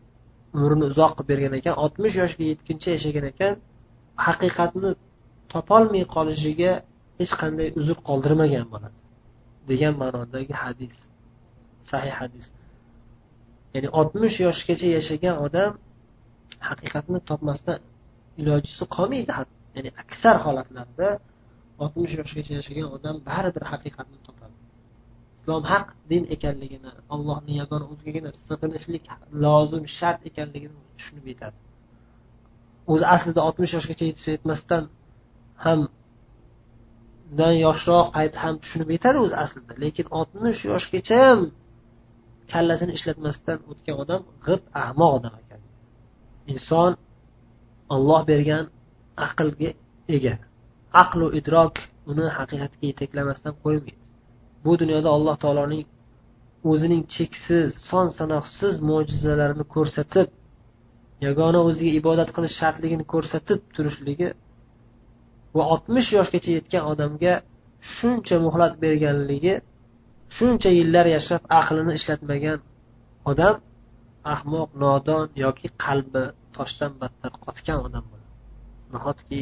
umrini 0.57 0.85
uzoq 0.91 1.11
qilib 1.17 1.27
bergan 1.31 1.53
ekan 1.59 1.75
oltmish 1.83 2.15
yoshga 2.21 2.43
yetguncha 2.51 2.89
yashagan 2.95 3.25
ekan 3.31 3.53
haqiqatni 4.25 4.91
topolmay 5.53 6.03
qolishiga 6.15 6.71
hech 7.19 7.33
qanday 7.41 7.67
uzr 7.79 7.97
qoldirmagan 8.09 8.65
bo'ladi 8.73 8.99
degan 9.69 9.93
ma'nodagi 10.01 10.53
hadis 10.63 10.95
sahih 11.91 12.13
hadis. 12.21 12.45
Ya'ni 13.73 13.89
oltmish 13.99 14.37
yoshgacha 14.47 14.87
yashagan 14.97 15.35
odam 15.45 15.71
haqiqatni 16.69 17.19
topmasdan 17.29 17.79
ilojisi 18.41 18.83
qolmaydi 18.95 19.31
ya'ni 19.75 19.89
aksar 20.03 20.35
holatlarda 20.45 21.09
oltmish 21.83 22.13
yoshgacha 22.19 22.53
yashagan 22.59 22.87
odam 22.95 23.15
baribir 23.29 23.63
haqiqatni 23.71 24.17
topadi. 24.27 24.55
Islom 25.37 25.63
haq 25.71 25.85
din 26.11 26.23
ekanligini 26.35 26.91
allohni 27.13 27.53
yagona 27.61 27.85
o'zigagina 27.91 28.31
sig'inishlik 28.47 29.03
lozim 29.43 29.83
shart 29.97 30.19
ekanligini 30.29 30.77
tushunib 30.97 31.25
yetadi. 31.31 31.57
O'zi 32.91 33.05
aslida 33.15 33.39
oltmish 33.47 33.73
yoshgacha 33.77 34.05
yetsa 34.11 34.27
yetmasdan 34.35 34.83
ham 35.65 35.79
undan 37.29 37.55
yoshroq 37.65 38.07
payti 38.15 38.37
ham 38.43 38.55
tushunib 38.63 38.89
yetadi 38.95 39.17
o'zi 39.25 39.35
aslida. 39.43 39.73
Lekin 39.83 40.07
oltmish 40.19 40.61
yoshgacha 40.71 41.17
ham 41.27 41.39
kallasini 42.51 42.93
ishlatmasdan 42.97 43.59
o'tgan 43.71 43.95
odam 44.03 44.21
g'ib 44.45 44.61
ahmoq 44.83 45.11
odam 45.17 45.33
ekan. 45.41 45.61
Inson 46.53 46.91
olloh 47.95 48.21
bergan 48.31 48.65
aqlga 49.27 49.71
ega. 50.15 50.35
Aqlu 51.03 51.27
idrok 51.39 51.75
uni 52.11 52.25
haqiqatga 52.37 52.83
yetaklamasdan 52.91 53.53
qo'ymaydi. 53.63 54.01
Bu 54.65 54.71
dunyoda 54.81 55.09
alloh 55.17 55.35
taoloning 55.43 55.83
o'zining 56.71 57.03
cheksiz 57.15 57.69
son 57.89 58.07
sanoqsiz 58.19 58.73
mo'jizalarini 58.89 59.65
ko'rsatib 59.75 60.27
yagona 61.21 61.59
o'ziga 61.67 61.91
ibodat 61.99 62.29
qilish 62.35 62.55
shartligini 62.61 63.05
ko'rsatib 63.13 63.59
turishligi 63.75 64.29
va 65.55 65.63
oltmish 65.73 66.09
yoshgacha 66.17 66.51
yetgan 66.57 66.83
odamga 66.91 67.33
shuncha 67.95 68.35
muhlat 68.45 68.73
berganligi 68.83 69.53
shuncha 70.37 70.69
yillar 70.79 71.05
yashab 71.15 71.41
aqlini 71.59 71.93
ishlatmagan 71.99 72.59
odam 73.31 73.55
ahmoq 74.33 74.69
nodon 74.83 75.25
yoki 75.45 75.67
qalbi 75.85 76.23
toshdan 76.55 76.91
battar 77.01 77.31
qotgan 77.45 77.77
odam 77.87 78.03
bo'ladi. 78.11 78.31
Nahotki 78.93 79.39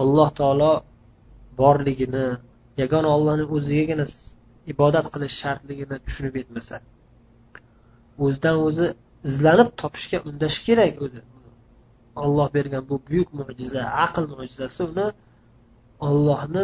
alloh 0.00 0.28
taolo 0.40 0.72
borligini 1.60 2.26
yagona 2.82 3.08
ollohni 3.16 3.44
o'zigagina 3.56 4.06
ibodat 4.72 5.06
qilish 5.14 5.34
shartligini 5.42 5.96
tushunib 6.06 6.34
yetmasa 6.40 6.76
o'zidan 8.24 8.56
o'zi 8.68 8.86
izlanib 9.28 9.68
topishga 9.80 10.18
undash 10.28 10.58
kerak 10.66 10.94
o'zi 11.04 11.20
olloh 12.24 12.48
bergan 12.56 12.82
bu 12.90 12.96
buyuk 13.08 13.30
mo'jiza 13.40 13.82
aql 14.06 14.24
mo'jizasi 14.34 14.80
uni 14.90 15.06
ollohni 16.08 16.62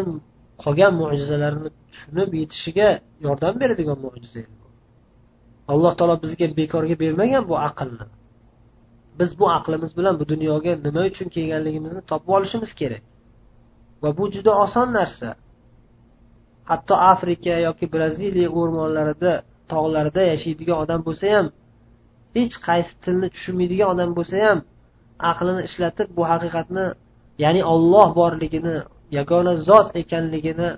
qolgan 0.62 0.92
mo'jizalarini 1.02 1.70
tushunib 1.90 2.30
yetishiga 2.40 2.88
yordam 3.26 3.54
beradigan 3.62 3.98
mo'jiza 4.06 4.40
alloh 5.72 5.92
taolo 5.98 6.16
bizga 6.24 6.46
bekorga 6.60 6.96
bermagan 7.04 7.42
bu 7.50 7.56
aqlni. 7.68 8.06
Biz 9.20 9.30
bu 9.40 9.46
aqlimiz 9.58 9.92
bilan 9.98 10.14
bu 10.20 10.24
dunyoga 10.32 10.72
nima 10.86 11.02
uchun 11.10 11.28
kelganligimizni 11.34 12.02
topib 12.10 12.30
olishimiz 12.36 12.72
kerak. 12.80 13.02
Va 14.02 14.10
bu 14.18 14.24
juda 14.34 14.52
oson 14.64 14.88
narsa. 14.98 15.28
Hatto 16.70 16.94
afrika 17.12 17.54
yoki 17.66 17.86
braziliya 17.94 18.48
o'rmonlarida 18.58 19.32
tog'larida 19.72 20.22
yashaydigan 20.32 20.76
odam 20.84 21.00
bo'lsa 21.08 21.26
ham 21.36 21.46
hech 22.36 22.56
qaysi 22.68 22.92
tilni 23.04 23.28
tushunmaydigan 23.34 23.88
odam 23.94 24.10
bo'lsa 24.18 24.36
ham 24.46 24.58
aqlini 25.30 25.62
ishlatib 25.68 26.08
bu 26.16 26.22
haqiqatni 26.32 26.86
ya'ni 27.44 27.62
olloh 27.74 28.08
borligini 28.20 28.76
yagona 29.18 29.52
zot 29.68 29.88
ekanligini 30.02 30.70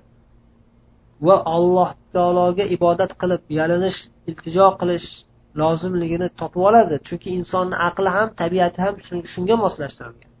va 1.27 1.35
alloh 1.57 1.89
taologa 2.15 2.65
ibodat 2.75 3.11
qilib 3.21 3.41
yalinish 3.59 3.99
iltijo 4.29 4.67
qilish 4.81 5.07
lozimligini 5.61 6.27
topib 6.39 6.61
oladi. 6.69 6.95
Chunki 7.07 7.29
insonni 7.37 7.75
aqli 7.89 8.09
ham 8.17 8.27
tabiati 8.41 8.79
ham 8.85 8.95
shunga 9.33 9.55
moslashtirilgan. 9.63 10.31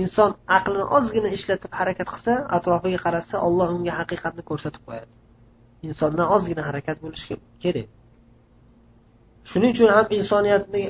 Inson 0.00 0.30
aqlini 0.58 0.86
ozgina 0.96 1.30
ishlatib 1.36 1.72
harakat 1.78 2.08
qilsa 2.14 2.32
atrofiga 2.56 2.98
qarasa 3.06 3.34
olloh 3.46 3.68
unga 3.76 3.92
haqiqatni 4.00 4.42
ko'rsatib 4.50 4.82
qo'yadi. 4.88 5.12
Insondan 5.88 6.26
ozgina 6.36 6.62
harakat 6.68 6.96
bo'lishi 7.04 7.34
kerak. 7.62 7.88
Shuning 9.50 9.70
uchun 9.74 9.88
ham 9.96 10.06
insoniyatni 10.18 10.82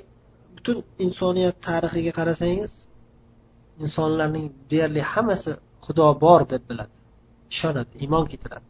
butun 0.57 0.77
insoniyat 1.07 1.57
tarixiga 1.69 2.13
qarasangiz 2.19 2.73
insonlarning 3.85 4.47
deyarli 4.71 5.03
hammasi 5.13 5.51
xudo 5.85 6.07
bor 6.25 6.41
deb 6.53 6.63
biladi. 6.71 6.97
Ishonadi 7.55 7.93
iymon 8.03 8.25
keltiradi. 8.31 8.67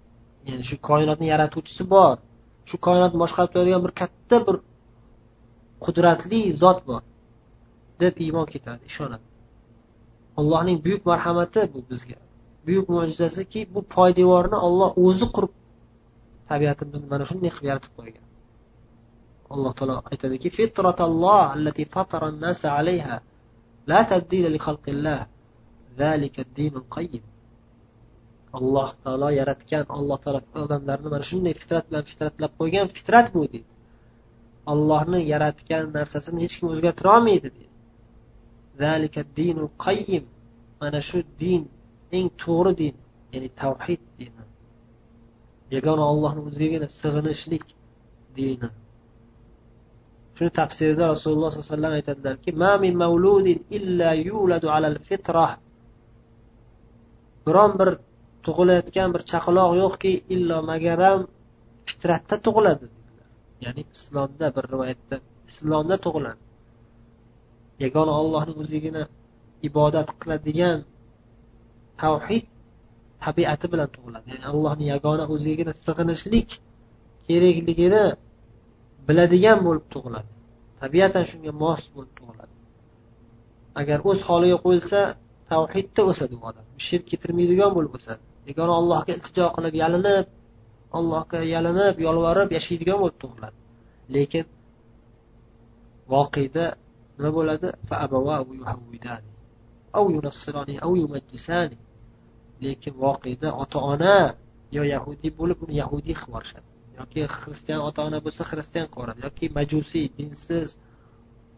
Ya'ni 0.49 0.65
shu 0.69 0.77
koinotni 0.89 1.27
yaratuvchisi 1.33 1.83
bor. 1.95 2.17
Shu 2.69 2.77
koinotni 2.87 3.19
boshqarib 3.23 3.51
turadigan 3.55 3.83
bir 3.87 3.93
katta 4.01 4.37
bir 4.47 4.57
qudratli 5.85 6.41
zot 6.63 6.79
bor 6.89 7.03
deb 8.03 8.15
iymon 8.27 8.47
keltiradi 8.53 8.85
ishonadi. 8.93 9.27
Allohning 10.41 10.79
buyuk 10.85 11.03
marhamati 11.11 11.61
bu 11.75 11.81
bizga. 11.91 12.19
Buyuk 12.67 12.87
mo'jizasiki 12.95 13.61
bu 13.75 13.81
poydevorni 13.97 14.59
olloh 14.67 14.91
o'zi 15.07 15.27
qurib 15.35 15.53
tabiatimizni 16.51 17.09
mana 17.13 17.25
shunday 17.31 17.51
qilib 17.55 17.69
yaratib 17.71 17.93
qo'ygan. 17.99 18.25
Alloh 19.55 19.73
taolo 19.79 19.97
aytadiki 20.13 20.49
allati 21.55 21.83
fatara 21.95 22.27
an-nasa 22.33 22.69
alayha 22.79 23.17
la 23.91 24.01
tabdila 24.11 24.49
li 24.55 24.61
khalqillah 24.67 25.21
zalika 26.01 26.39
ad-dinul 26.45 26.87
qayyim 26.97 27.25
alloh 28.59 28.89
taolo 29.05 29.29
yaratgan 29.41 29.85
alloh 29.99 30.19
taolo 30.25 30.41
odamlarni 30.65 31.09
mana 31.15 31.25
shunday 31.31 31.55
fitrat 31.61 31.85
bilan 31.89 32.05
fitratlab 32.11 32.51
qo'ygan 32.61 32.87
fitrat 32.97 33.27
bu 33.35 33.41
deydi 33.53 33.71
ollohni 34.73 35.21
yaratgan 35.33 35.85
narsasini 35.97 36.39
hech 36.45 36.55
kim 36.59 36.67
o'zgartira 36.75 37.11
olmaydi 37.17 37.49
deydi 37.57 37.69
qayyim 39.87 40.25
mana 40.81 41.01
shu 41.09 41.19
din 41.43 41.63
eng 42.17 42.29
to'g'ri 42.43 42.73
din 42.83 42.95
ya'ni 43.33 43.49
tavhid 43.63 44.01
dini 44.19 44.45
yagona 45.75 46.05
ollohni 46.13 46.41
o'zigagina 46.49 46.89
sig'inishlik 47.01 47.65
dini 48.37 48.69
shuni 50.41 50.53
tafsirida 50.61 51.05
rasululloh 51.15 51.51
sollallohu 51.53 51.63
alayhi 51.63 51.73
vasallam 51.75 51.93
aytadilarki 51.99 52.51
biron 57.47 57.73
bir 57.81 57.91
tug'ilayotgan 58.47 59.09
bir 59.15 59.23
chaqaloq 59.33 59.71
yo'qki 59.83 60.13
illo 60.35 60.59
magaram 60.71 61.21
fitratda 61.89 62.37
tug'iladi. 62.47 62.87
Ya'ni 63.65 63.83
islomda 63.95 64.47
bir 64.57 64.65
rivoyatda 64.73 65.17
islomda 65.51 65.97
tug'iladi. 66.05 66.43
Yagona 67.85 68.13
ollohni 68.23 68.53
o'zigina 68.63 69.03
ibodat 69.69 70.09
qiladigan 70.21 70.79
tavhid 72.03 72.45
tabiati 73.25 73.67
bilan 73.73 73.89
tug'iladi. 73.97 74.27
Ya'ni 74.33 74.47
allohni 74.53 74.85
yagona 74.95 75.25
o'zigagina 75.35 75.73
sig'inishlik 75.87 76.49
kerakligini 77.29 78.05
biladigan 79.11 79.59
bo'lib 79.67 79.87
tug'iladi. 79.95 80.31
Tabiatan 80.81 81.25
shunga 81.31 81.53
mos 81.63 81.83
bo'lib 81.95 82.13
tug'iladi. 82.19 82.55
Agar 83.81 83.99
o'z 84.11 84.21
holiga 84.29 84.59
qo'yilsa 84.65 85.01
tavhidda 85.51 86.03
o'sadi 86.11 86.35
u 86.39 86.43
odam. 86.51 86.67
Shirk 86.87 87.05
keltirmaydigan 87.11 87.71
bo'lib 87.77 87.93
o'sadi. 87.99 88.23
Yagona 88.51 88.73
allohga 88.81 89.13
iltijo 89.19 89.47
qilib 89.57 89.75
yalinib 89.83 90.27
allohga 90.99 91.41
yalinib 91.55 91.95
yolvorib 92.07 92.49
yashaydigan 92.57 92.99
bo'lib 93.03 93.19
tug'iladi. 93.23 93.57
Lekin 94.17 94.47
voqeda 96.13 96.67
nima 97.17 97.31
bo'ladi? 97.39 97.69
Lekin 102.65 102.95
voqeda 103.05 103.49
ota 103.63 103.79
ona 103.93 104.17
yo 104.77 104.83
yahudiy 104.95 105.31
bo'lib 105.41 105.59
uni 105.65 105.75
yahudiy 105.83 106.15
qilib 106.21 106.29
yuborishadi. 106.29 106.70
Yoki 107.01 107.21
xristian 107.41 107.81
ota 107.89 108.01
ona 108.09 108.19
bo'lsa 108.25 108.43
xristian 108.51 108.87
qilib 108.95 109.19
yoki 109.27 109.47
majusiy 109.59 110.07
dinsiz 110.19 110.69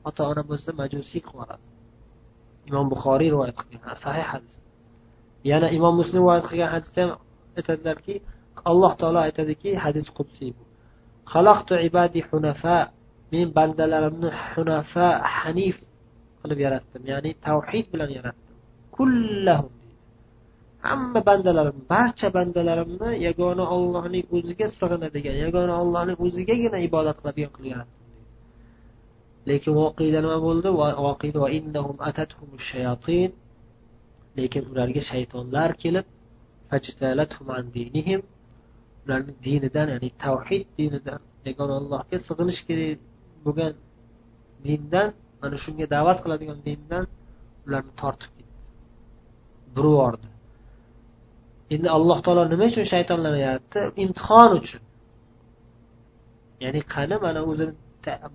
ota 0.09 0.23
ona 0.33 0.43
bo'lsa 0.51 0.71
majusiy 0.83 1.23
qilib 1.31 1.61
imom 2.69 2.87
buxoriy 2.93 3.31
rivoyat 3.35 3.57
qilgan 3.61 3.97
sahih 4.05 4.27
hadis. 4.33 4.55
Yana 5.51 5.69
imom 5.79 5.95
muslim 6.01 6.21
rivoyat 6.23 6.47
qilgan 6.51 6.71
hadisda 6.75 7.01
ham 7.05 7.13
aytadilarki 7.59 8.15
alloh 8.71 8.93
taolo 9.01 9.21
aytadiki 9.29 9.71
hadis 9.85 10.07
qudsiy 10.19 10.51
bu. 10.57 10.63
Ibadi 11.89 12.21
hunafa 12.31 12.79
men 13.33 13.47
bandalarimni 13.57 14.31
hunafa 14.51 15.09
hanif 15.37 15.79
qilib 16.41 16.59
yaratdim 16.67 17.03
ya'ni 17.13 17.31
tavhid 17.47 17.87
bilan 17.93 18.11
yaratdim. 18.19 18.57
Kullahum. 18.97 19.73
Hamma 20.89 21.21
bandalarim 21.29 21.79
barcha 21.93 22.29
bandalarimni 22.37 23.11
yagona 23.27 23.65
ollohning 23.77 24.25
o'ziga 24.37 24.67
sig'inadigan 24.79 25.37
yagona 25.45 25.75
ollohning 25.83 26.19
o'zigagina 26.27 26.79
ibodat 26.89 27.17
qiladigan 27.21 27.53
qilib 27.57 27.71
yaratdim 27.75 28.01
lekin 29.51 29.73
voqeda 29.81 30.19
nima 30.25 30.39
bo'ldi 30.47 30.69
lekin 34.39 34.63
ularga 34.73 35.03
shaytonlar 35.11 35.71
kelib 35.83 36.07
ularni 39.05 39.33
dinidan 39.47 39.87
ya'ni 39.95 40.09
tavhid 40.25 40.67
dinidan 40.79 41.21
yagona 41.49 41.75
allohga 41.81 42.17
sig'inish 42.29 42.61
kerak 42.69 42.99
bo'lgan 43.45 43.73
dindan 44.67 45.09
mana 45.41 45.57
shunga 45.65 45.87
da'vat 45.95 46.19
qiladigan 46.25 46.59
dindan 46.69 47.05
ularni 47.67 47.93
tortib 48.01 48.31
ketdi. 48.37 48.61
Burib 49.75 49.93
yubordi 49.95 50.32
endi 51.73 51.89
alloh 51.97 52.19
taolo 52.27 52.43
nima 52.53 52.65
uchun 52.71 52.85
shaytonlarni 52.93 53.41
yaratdi? 53.47 53.81
Imtihon 54.05 54.51
uchun. 54.61 54.83
Ya'ni 56.65 56.81
qani 56.95 57.17
mana 57.25 57.41
o'zini 57.51 57.73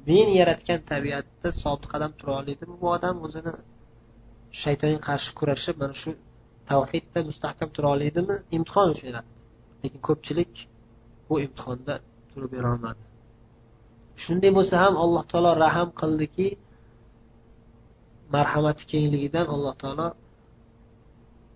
men 0.10 0.28
yaratgan 0.40 0.80
tabiatda 0.92 1.50
sobit 1.64 1.86
qadam 1.94 2.12
tura 2.20 2.34
oladimi 2.42 2.76
bu 2.82 2.88
odam? 2.98 3.16
O'zini 3.26 3.54
shaytonga 4.62 5.00
qarshi 5.10 5.32
kurashib 5.40 5.76
mana 5.82 5.96
shu 6.02 6.12
tavhidda 6.70 7.20
mustahkam 7.30 7.70
tura 7.76 7.88
oladimi 7.96 8.36
imtihon 8.58 8.88
uchun 8.94 9.06
yaratdi. 9.12 9.34
Lekin 9.84 10.02
ko'pchilik 10.08 10.54
bu 11.28 11.36
imtihonda 11.46 11.94
turib 12.32 12.52
berolmadi 12.58 13.02
shunday 14.24 14.52
bo'lsa 14.58 14.76
ham 14.84 14.94
alloh 15.04 15.24
taolo 15.32 15.52
rahm 15.66 15.90
qildiki 16.02 16.48
marhamati 18.36 18.84
kengligidan 18.92 19.48
alloh 19.56 19.74
taolo 19.82 20.08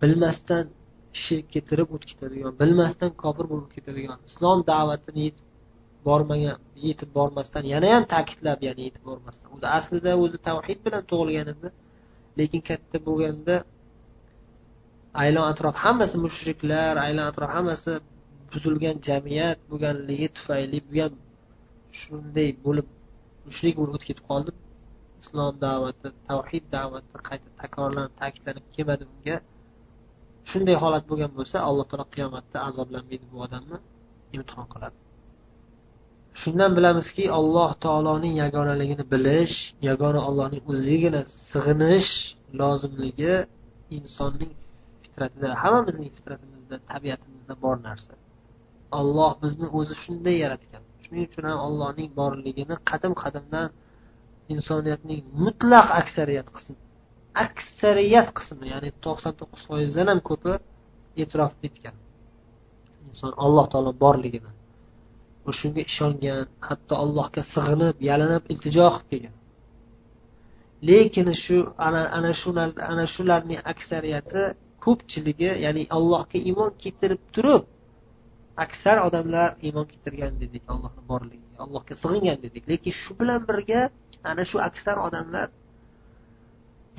bilmasdan 0.02 0.66
kishi 1.16 1.38
ketirib 1.54 1.90
o'tib 1.96 2.10
ketadigan 2.12 2.54
bilmasdan 2.62 3.12
kofir 3.24 3.46
bo'lib 3.52 3.70
ketadigan 3.76 4.20
islom 4.30 4.60
da'vatini 4.72 5.22
yetib 5.28 5.46
bormagan 6.08 6.58
yetib 6.88 7.10
bormasdan 7.18 7.64
yana 7.74 7.88
ham 7.96 8.06
ta'kidlab 8.14 8.60
ya'ni 8.68 8.82
yetib 8.88 9.04
bormasdan. 9.10 9.48
O'zi 9.56 9.68
aslida 9.78 10.12
o'zi 10.24 10.38
tavhid 10.50 10.80
bilan 10.86 11.04
tug'ilgan 11.12 11.48
edi 11.54 11.70
lekin 12.40 12.62
katta 12.70 12.98
bo'lganda 13.08 13.56
aylon 15.24 15.46
atrof 15.52 15.76
hammasi 15.86 16.16
mushriklar 16.26 16.94
aylon 17.06 17.26
atrof 17.32 17.52
hammasi 17.58 17.92
buzilgan 18.52 18.98
jamiyat 19.08 19.60
bo'lganligi 19.70 20.28
tufayli 20.38 20.80
bu 20.90 20.96
ham 21.04 21.14
shunday 22.02 22.50
bo'lib 22.66 22.88
mushrik 23.48 23.74
bo'lib 23.80 23.94
o'tib 23.98 24.08
ketib 24.10 24.26
qoldi. 24.32 24.52
Islom 25.24 25.54
da'vati 25.66 26.08
tavhid 26.30 26.66
da'vati 26.76 27.16
qayta 27.30 27.50
takrorlanib 27.62 28.14
ta'kidlanib 28.22 28.66
kelmadi 28.76 29.04
unga 29.14 29.36
shunday 30.50 30.76
holat 30.84 31.04
bo'lgan 31.10 31.32
bo'lsa 31.38 31.58
alloh 31.70 31.86
taolo 31.92 32.06
qiyomatda 32.16 32.58
azoblanmaydi 32.70 33.26
bu 33.32 33.38
odamni 33.46 33.78
imtihon 34.36 34.68
qiladi. 34.74 34.98
Shundan 36.42 36.72
bilamizki 36.78 37.24
alloh 37.40 37.70
taoloning 37.86 38.36
yagonaligini 38.44 39.06
bilish 39.14 39.56
yagona 39.90 40.20
ollohning 40.30 40.62
o'zigagina 40.72 41.22
sig'inish 41.52 42.12
lozimligi 42.60 43.34
insonning 43.98 44.52
fitratida 45.04 45.50
hammamizning 45.64 46.12
fitratimizda 46.18 46.78
tabiatimizda 46.92 47.54
bor 47.64 47.76
narsa. 47.88 48.14
Olloh 49.00 49.32
bizni 49.44 49.68
o'zi 49.80 49.96
shunday 50.04 50.36
yaratgan. 50.44 50.84
Shuning 51.04 51.24
uchun 51.30 51.44
ham 51.50 51.60
allohning 51.68 52.10
borligini 52.20 52.76
qadim 52.90 53.14
qadimdan 53.24 53.68
insoniyatning 54.54 55.22
mutlaq 55.44 55.88
aksariyat 56.02 56.48
qismi 56.56 56.78
aksariyat 57.46 58.30
qismi 58.38 58.66
ya'ni 58.74 58.90
to'qson 59.06 59.34
to'qqiz 59.40 59.64
foizdan 59.70 60.08
ham 60.12 60.20
ko'pi 60.30 60.54
e'tirof 61.22 61.54
etgan 61.68 61.96
inson 63.08 63.32
alloh 63.46 63.66
taolo 63.74 63.92
borligini 64.04 64.52
va 65.46 65.52
shunga 65.60 65.82
ishongan 65.92 66.42
hatto 66.70 66.94
allohga 67.04 67.42
sig'inib 67.54 67.96
yalinib 68.10 68.44
iltijo 68.54 68.88
qilib 68.96 69.08
kelgan. 69.12 69.36
Lekin 70.88 71.28
shu 71.44 71.58
ana 71.88 72.02
ana 72.18 72.32
shu 72.42 72.50
ana 72.94 73.06
shularning 73.16 73.62
aksariyati 73.74 74.42
ko'pchiligi 74.86 75.52
ya'ni 75.66 75.84
allohga 75.98 76.38
iymon 76.50 76.72
keltirib 76.84 77.22
turib 77.36 77.64
aksar 78.66 78.98
odamlar 79.08 79.50
iymon 79.68 79.86
keltirgan 79.92 80.34
dedik 80.44 80.64
allohni 80.74 81.02
borligiga 81.12 81.58
allohga 81.66 81.94
sig'ingan 82.04 82.38
dedik. 82.46 82.64
Lekin 82.72 82.94
shu 83.02 83.12
bilan 83.20 83.42
birga 83.50 83.82
ana 84.32 84.44
shu 84.50 84.58
aksar 84.70 84.98
odamlar 85.08 85.48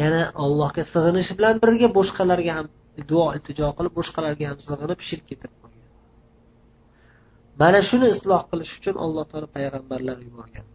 yana 0.02 0.22
allohga 0.44 0.82
sig'inish 0.92 1.30
bilan 1.38 1.54
birga 1.62 1.88
boshqalarga 1.98 2.52
ham 2.58 2.66
duo 3.10 3.26
iltijo 3.36 3.68
qilib 3.78 3.92
boshqalarga 3.98 4.44
ham 4.50 4.58
sig'inib 4.68 5.00
shirk 5.08 5.24
keltirib 5.30 5.56
qo'ygan. 5.62 5.88
Mana 7.60 7.80
shuni 7.88 8.06
isloh 8.16 8.42
qilish 8.50 8.72
uchun 8.78 8.96
alloh 9.04 9.24
taolo 9.30 9.48
payg'ambarlar 9.56 10.18
yuborgan. 10.26 10.66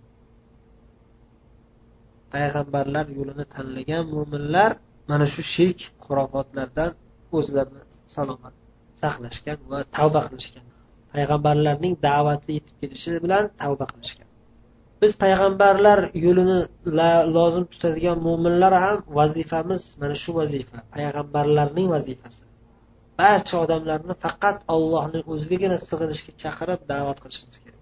Payg'ambarlar 2.34 3.06
yo'lini 3.18 3.46
tanlagan 3.56 4.04
mo'minlar 4.14 4.72
mana 5.10 5.26
shu 5.34 5.42
shirk 5.54 5.80
xurofotlardan 6.06 6.92
o'zlarini 7.38 7.84
salomat 8.16 8.54
saqlashgan 9.02 9.60
va 9.72 9.80
tavba 9.98 10.22
qilishgan. 10.30 10.66
Payg'ambarlarning 11.14 11.94
da'vati 12.08 12.50
yetib 12.58 12.76
kelishi 12.82 13.10
bilan 13.26 13.44
tavba 13.62 13.86
qilishgan. 13.94 14.27
Biz 15.02 15.12
payg'ambarlar 15.24 16.00
yo'lini 16.26 16.60
lozim 17.38 17.66
tutadigan 17.74 18.18
mo'minlar 18.28 18.74
ham 18.86 18.98
vazifamiz 19.20 19.84
mana 20.02 20.16
shu 20.24 20.32
vazifa 20.40 20.78
payg'ambarlarning 20.96 21.88
vazifasi. 21.96 22.42
Barcha 23.22 23.56
odamlarni 23.66 24.16
faqat 24.26 24.58
ollohning 24.76 25.24
o'zigagina 25.34 25.78
sig'inishga 25.90 26.32
chaqirib 26.44 26.82
da'vat 26.94 27.18
qilishimiz 27.24 27.58
kerak. 27.64 27.82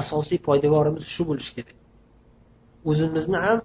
Asosiy 0.00 0.38
poydevorimiz 0.48 1.04
shu 1.14 1.22
bo'lishi 1.30 1.52
kerak. 1.56 1.76
O'zimizni 2.90 3.38
ham 3.46 3.58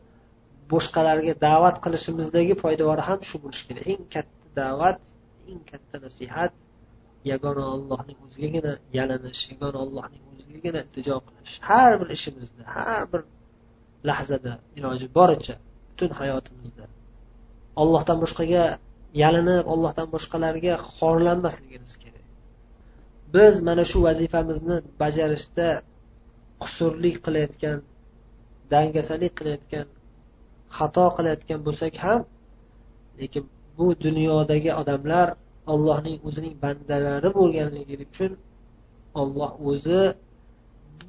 boshqalarga 0.73 1.33
da'vat 1.47 1.77
qilishimizdagi 1.85 2.53
poydevori 2.63 3.03
ham 3.09 3.19
shu 3.29 3.37
bo'lishi 3.43 3.63
kerak. 3.69 3.83
Eng 3.93 4.03
katta 4.13 4.47
da'vat 4.61 4.99
eng 5.51 5.61
katta 5.71 5.95
nasihat 6.05 6.51
yagona 7.31 7.63
ollohning 7.75 8.17
o'zigagina 8.25 8.71
yalinish 8.97 9.41
yagona 9.51 9.77
ollohning 9.85 10.23
o'zigagina 10.53 10.79
iltijo 10.85 11.17
qilish. 11.27 11.53
Har 11.69 11.91
bir 12.01 12.09
ishimizda 12.15 12.61
har 12.75 13.03
bir 13.11 13.21
lahzada 14.09 14.53
iloji 14.77 15.07
boricha 15.17 15.55
butun 15.89 16.11
hayotimizda 16.19 16.85
ollohdan 17.81 18.17
boshqaga 18.23 18.63
yalinib 19.23 19.65
ollohdan 19.73 20.07
boshqalarga 20.15 20.73
xorlanmasligimiz 20.97 21.93
kerak. 22.03 22.25
Biz 23.35 23.53
mana 23.67 23.83
shu 23.91 23.97
vazifamizni 24.07 24.77
bajarishda 25.01 25.67
qusurlik 26.63 27.15
qilayotgan 27.25 27.77
dangasalik 28.73 29.33
qilayotgan 29.39 29.87
xato 30.77 31.05
qilayotgan 31.17 31.59
bo'lsak 31.67 31.93
ham 32.05 32.19
lekin 33.19 33.43
bu 33.77 33.87
dunyodagi 34.05 34.71
odamlar 34.81 35.27
allohning 35.73 36.17
o'zining 36.27 36.55
bandalari 36.63 37.29
bo'lganligi 37.39 37.95
uchun 38.05 38.31
olloh 39.21 39.51
o'zi 39.69 40.01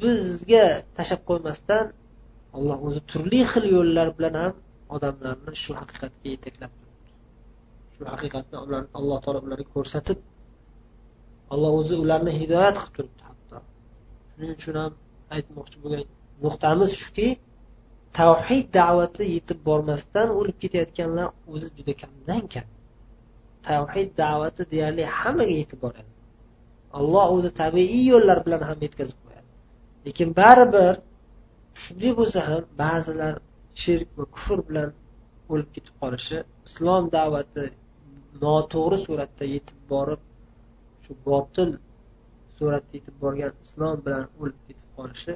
bizga 0.00 0.64
tashlab 0.96 1.22
qo'ymasdan 1.30 1.84
alloh 2.56 2.78
o'zi 2.88 3.00
turli 3.10 3.40
xil 3.52 3.64
yo'llar 3.76 4.08
bilan 4.16 4.34
ham 4.42 4.54
odamlarni 4.96 5.52
shu 5.62 5.72
haqiqatga 5.80 6.26
yetaklab 6.34 6.72
turibdi. 6.78 7.10
Shu 7.94 8.02
haqiqatni 8.12 8.56
alloh 8.98 9.18
taolo 9.24 9.40
ularga 9.46 9.66
ko'rsatib 9.76 10.18
alloh 11.54 11.72
o'zi 11.80 11.94
ularni 12.04 12.32
hidoyat 12.40 12.76
qilib 12.82 12.94
turibdi 12.96 13.22
hatto. 13.30 13.56
Shuning 14.30 14.52
uchun 14.58 14.74
ham 14.82 14.92
aytmoqchi 15.36 15.76
bo'lgan 15.82 16.06
nuqtamiz 16.44 16.90
shuki 17.02 17.28
tavhid 18.20 18.66
da'vati 18.78 19.24
yetib 19.36 19.58
bormasdan 19.68 20.28
o'lib 20.38 20.56
ketayotganlar 20.62 21.28
o'zi 21.52 21.68
juda 21.76 21.94
kamdan 22.02 22.42
kam. 22.54 22.66
Tavhid 23.68 24.10
da'vati 24.22 24.62
deyarli 24.72 25.04
hammaga 25.18 25.54
yetib 25.62 25.80
boradi 25.86 26.10
alloh 26.98 27.26
o'zi 27.36 27.50
tabiiy 27.62 28.02
yo'llar 28.12 28.38
bilan 28.46 28.62
ham 28.68 28.78
yetkazib 28.86 29.18
lekin 30.04 30.28
baribir 30.40 30.94
shunday 31.82 32.12
bo'lsa 32.18 32.38
ham 32.48 32.62
ba'zilar 32.82 33.34
shirk 33.82 34.08
va 34.18 34.24
kufr 34.34 34.58
bilan 34.68 34.90
o'lib 35.52 35.68
ketib 35.74 35.94
qolishi 36.02 36.38
islom 36.68 37.04
da'vati 37.16 37.64
noto'g'ri 38.44 38.98
suratda 39.06 39.44
yetib 39.54 39.78
borib 39.92 40.22
shu 41.04 41.12
botil 41.28 41.70
suratda 42.56 42.92
yetib 42.98 43.16
borgan 43.24 43.52
islom 43.64 43.96
bilan 44.04 44.24
o'lib 44.40 44.58
ketib 44.66 44.88
qolishi 44.98 45.34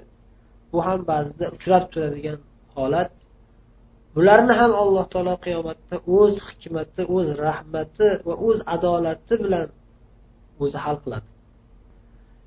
bu 0.73 0.79
ham 0.87 1.01
ba'zida 1.11 1.47
uchrab 1.57 1.85
turadigan 1.93 2.39
holat. 2.77 3.13
Bularni 4.15 4.55
ham 4.61 4.73
alloh 4.83 5.05
taolo 5.13 5.35
qiyomatda 5.47 5.97
o'z 6.19 6.35
hikmati 6.49 7.03
o'z 7.17 7.29
rahmati 7.47 8.09
va 8.27 8.35
o'z 8.49 8.59
adolati 8.75 9.35
bilan 9.45 9.69
o'zi 10.63 10.79
hal 10.85 10.97
qiladi. 11.05 11.29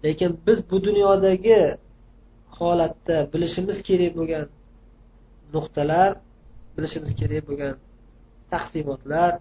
Lekin 0.06 0.32
biz 0.46 0.60
bu 0.70 0.78
dunyodagi 0.88 1.60
holatda 2.58 3.18
bilishimiz 3.34 3.78
kerak 3.88 4.12
bo'lgan 4.20 4.48
nuqtalar 5.56 6.10
bilishimiz 6.76 7.12
kerak 7.22 7.44
bo'lgan 7.50 7.76
taqsimotlar 8.54 9.32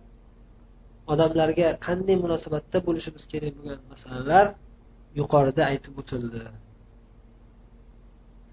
odamlarga 1.12 1.68
qanday 1.87 2.16
munosabatda 2.25 2.79
bo'lishimiz 2.87 3.25
kerak 3.33 3.53
bo'lgan 3.59 3.81
masalalar 3.92 4.46
yuqorida 5.18 5.62
aytib 5.70 5.94
o'tildi. 6.01 6.42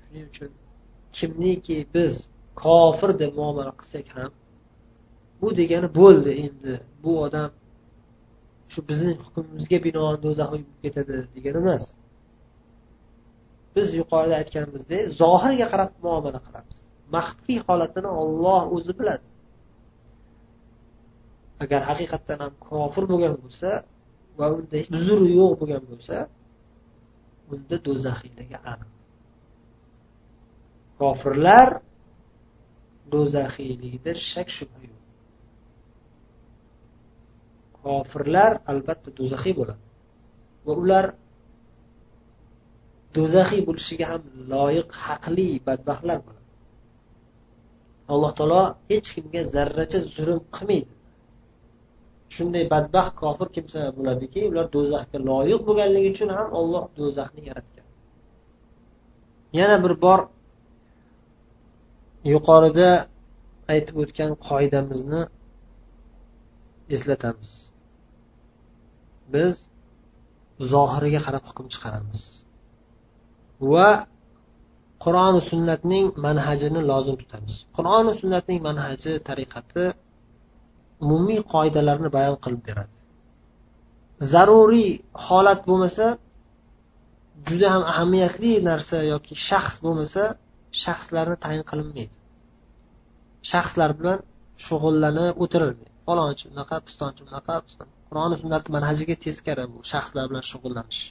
Shuning 0.02 0.26
uchun 0.32 0.52
kimniki 1.18 1.78
biz 1.96 2.14
kofir 2.64 3.12
deb 3.22 3.32
muomala 3.40 3.72
qilsak 3.80 4.08
ham 4.18 4.32
bu 5.42 5.48
degani 5.60 5.90
bo'ldi 6.00 6.32
endi 6.46 6.74
bu 7.04 7.12
odam 7.26 7.50
shu 8.72 8.80
bizning 8.90 9.18
hukmimizga 9.26 9.78
binoan 9.88 10.18
do'zaxga 10.26 10.58
ketadi 10.84 11.16
degani 11.36 11.58
emas. 11.64 11.84
Biz 13.78 13.88
yuqorida 14.00 14.36
aytganimizdek 14.42 15.02
zohirga 15.22 15.68
qarab 15.74 15.92
muomala 16.06 16.40
qilamiz. 16.46 16.78
Maxfiy 17.16 17.60
holatini 17.68 18.10
olloh 18.22 18.62
o'zi 18.76 18.94
biladi. 19.00 19.28
Agar 21.64 21.82
haqiqatdan 21.90 22.40
ham 22.44 22.54
kofir 22.70 23.04
bo'lgan 23.12 23.34
bo'lsa 23.44 23.70
va 24.40 24.46
unda 24.58 24.76
hech 24.80 24.90
uzri 24.98 25.28
yo'q 25.40 25.52
bo'lgan 25.62 25.84
bo'lsa 25.92 26.18
unda 27.54 27.76
do'zaxiyligi 27.88 28.58
aniq. 28.72 28.92
Kofirlar 31.00 31.70
do'zaxiyligida 33.14 34.12
shak 34.32 34.48
shubha 34.58 34.80
yo'q. 34.90 35.02
Kofirlar 37.84 38.52
albatta 38.72 39.10
do'zaxiy 39.20 39.54
bo'ladi. 39.60 39.84
Va 40.66 40.74
ular 40.84 41.06
do'zaxiy 43.18 43.62
bo'lishiga 43.68 44.06
ham 44.12 44.22
loyiq 44.54 44.90
haqli 45.06 45.48
badbaxtlar 45.68 46.20
bo'ladi. 46.26 46.46
Alloh 48.14 48.32
taolo 48.38 48.62
hech 48.90 49.08
kimga 49.16 49.42
zarracha 49.56 50.00
zulm 50.16 50.40
qilmaydi. 50.56 50.94
Shunday 52.36 52.64
badbaxt 52.74 53.14
kofir 53.22 53.48
kimsa 53.56 53.80
bo'ladiki 53.98 54.42
ular 54.52 54.66
do'zaxga 54.76 55.18
loyiq 55.30 55.62
bo'lganligi 55.68 56.08
uchun 56.14 56.30
ham 56.38 56.48
olloh 56.60 56.84
do'zaxni 57.00 57.42
yaratgan. 57.50 57.88
Yana 59.60 59.78
bir 59.84 59.94
bor 60.06 60.20
yuqorida 62.34 62.90
aytib 63.74 63.96
o'tgan 64.04 64.32
qoidamizni 64.48 65.22
eslatamiz. 66.96 67.52
Biz 69.34 69.54
zohiriga 70.74 71.20
qarab 71.28 71.44
hukm 71.50 71.66
chiqaramiz. 71.74 72.22
Va 73.74 73.90
qur'oni 75.04 75.42
sunnatning 75.52 76.06
manhajini 76.26 76.82
lozim 76.92 77.16
tutamiz. 77.22 77.54
Qur'oni 77.78 78.12
sunnatning 78.22 78.60
manhaji 78.70 79.14
tariqati 79.28 79.86
umumiy 81.04 81.42
qoidalarni 81.54 82.10
bayon 82.18 82.38
qilib 82.44 82.62
beradi. 82.70 82.94
Zaruriy 84.32 84.92
holat 85.28 85.60
bo'lmasa 85.70 86.06
juda 87.48 87.68
ham 87.74 87.84
ahamiyatli 87.92 88.52
narsa 88.70 88.98
yoki 89.14 89.34
shaxs 89.50 89.76
bo'lmasa 89.86 90.24
shaxslarni 90.84 91.38
tayin 91.46 91.64
qilinmaydi. 91.70 92.16
Shaxslar 93.52 93.92
bilan 94.00 94.20
shug'ullanib 94.66 95.36
o'tirilmaydi. 95.44 95.92
Falonchi 96.08 96.46
unaqa 96.54 96.78
pistonchi 96.88 97.22
bunaqa 97.28 97.56
qur'oni 98.10 98.36
sunnatni 98.42 98.70
manhajiga 98.78 99.16
teskari 99.26 99.66
bu 99.74 99.78
shaxslar 99.92 100.26
bilan 100.30 100.44
shug'ullanish. 100.52 101.02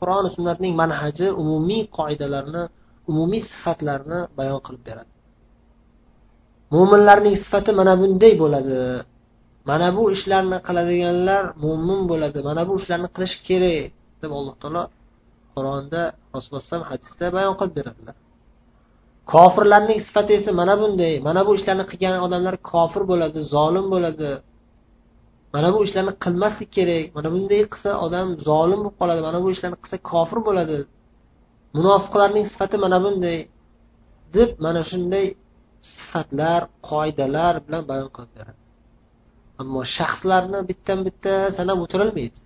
Qur'oni 0.00 0.28
sunnatning 0.36 0.72
manhaji 0.82 1.26
umumiy 1.42 1.82
qoidalarni 1.98 2.62
umumiy 3.10 3.42
sifatlarni 3.50 4.20
bayon 4.38 4.60
qilib 4.66 4.82
beradi. 4.88 5.12
Mo'minlarning 6.74 7.36
sifati 7.44 7.70
mana 7.80 7.92
bunday 8.00 8.32
bo'ladi. 8.42 8.78
Mana 9.70 9.88
bu 9.96 10.02
ishlarni 10.16 10.58
qiladiganlar 10.68 11.42
mo'min 11.64 12.00
bo'ladi. 12.10 12.38
Mana 12.48 12.62
bu 12.68 12.72
ishlarni 12.80 13.08
qilish 13.16 13.36
kerak 13.48 13.90
deb 14.22 14.30
alloh 14.38 14.54
taolo 14.62 14.82
qur'onda 15.54 16.02
rasululloh 16.34 16.86
hadisda 16.90 17.26
bayon 17.36 17.54
qilib 17.60 17.74
beradilar. 17.78 18.16
Kofirlarning 19.32 20.00
sifati 20.06 20.32
esa 20.38 20.50
mana 20.60 20.74
bunday. 20.82 21.14
Mana 21.28 21.40
bu 21.46 21.50
ishlarni 21.58 21.84
qilgan 21.90 22.14
odamlar 22.26 22.54
kofir 22.70 23.02
bo'ladi 23.10 23.38
zolim 23.54 23.86
bo'ladi. 23.94 24.30
Mana 25.54 25.68
bu 25.74 25.78
ishlarni 25.86 26.12
qilmaslik 26.24 26.70
kerak. 26.76 27.04
Mana 27.16 27.28
bunday 27.34 27.62
qilsa 27.72 27.90
odam 28.06 28.26
zolim 28.48 28.80
bo'lib 28.84 28.96
qoladi. 29.00 29.20
Mana 29.28 29.38
bu 29.44 29.48
ishlarni 29.54 29.78
qilsa 29.82 29.96
kofir 30.10 30.38
bo'ladi. 30.48 30.76
Munofiqlarning 31.76 32.46
sifati 32.52 32.76
mana 32.84 32.98
bunday. 33.04 33.38
Deb 34.36 34.50
mana 34.64 34.80
shunday 34.90 35.26
sifatlar 35.96 36.60
qoidalar 36.90 37.54
bilan 37.66 37.82
bayon 37.90 38.08
qilib 38.16 38.32
beradi. 38.38 38.60
Ammo 39.60 39.80
shaxslarni 39.96 40.58
bittan 40.70 40.98
bitta 41.06 41.32
sanab 41.58 41.78
o'tirilmaydi 41.84 42.38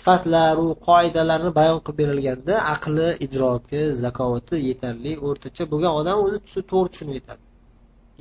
sifatlaru 0.00 0.66
qoidalarni 0.88 1.50
bayon 1.58 1.78
qilib 1.86 1.98
berilganda 2.00 2.54
aqli 2.74 3.08
idroki 3.26 3.80
zakovati 4.04 4.56
yetarli 4.68 5.12
o'rtacha 5.28 5.64
bo'lgan 5.72 5.92
odam 6.00 6.16
o'zi 6.24 6.38
to'g'ri 6.70 6.88
tushunib 6.92 7.14
yetadi 7.20 7.42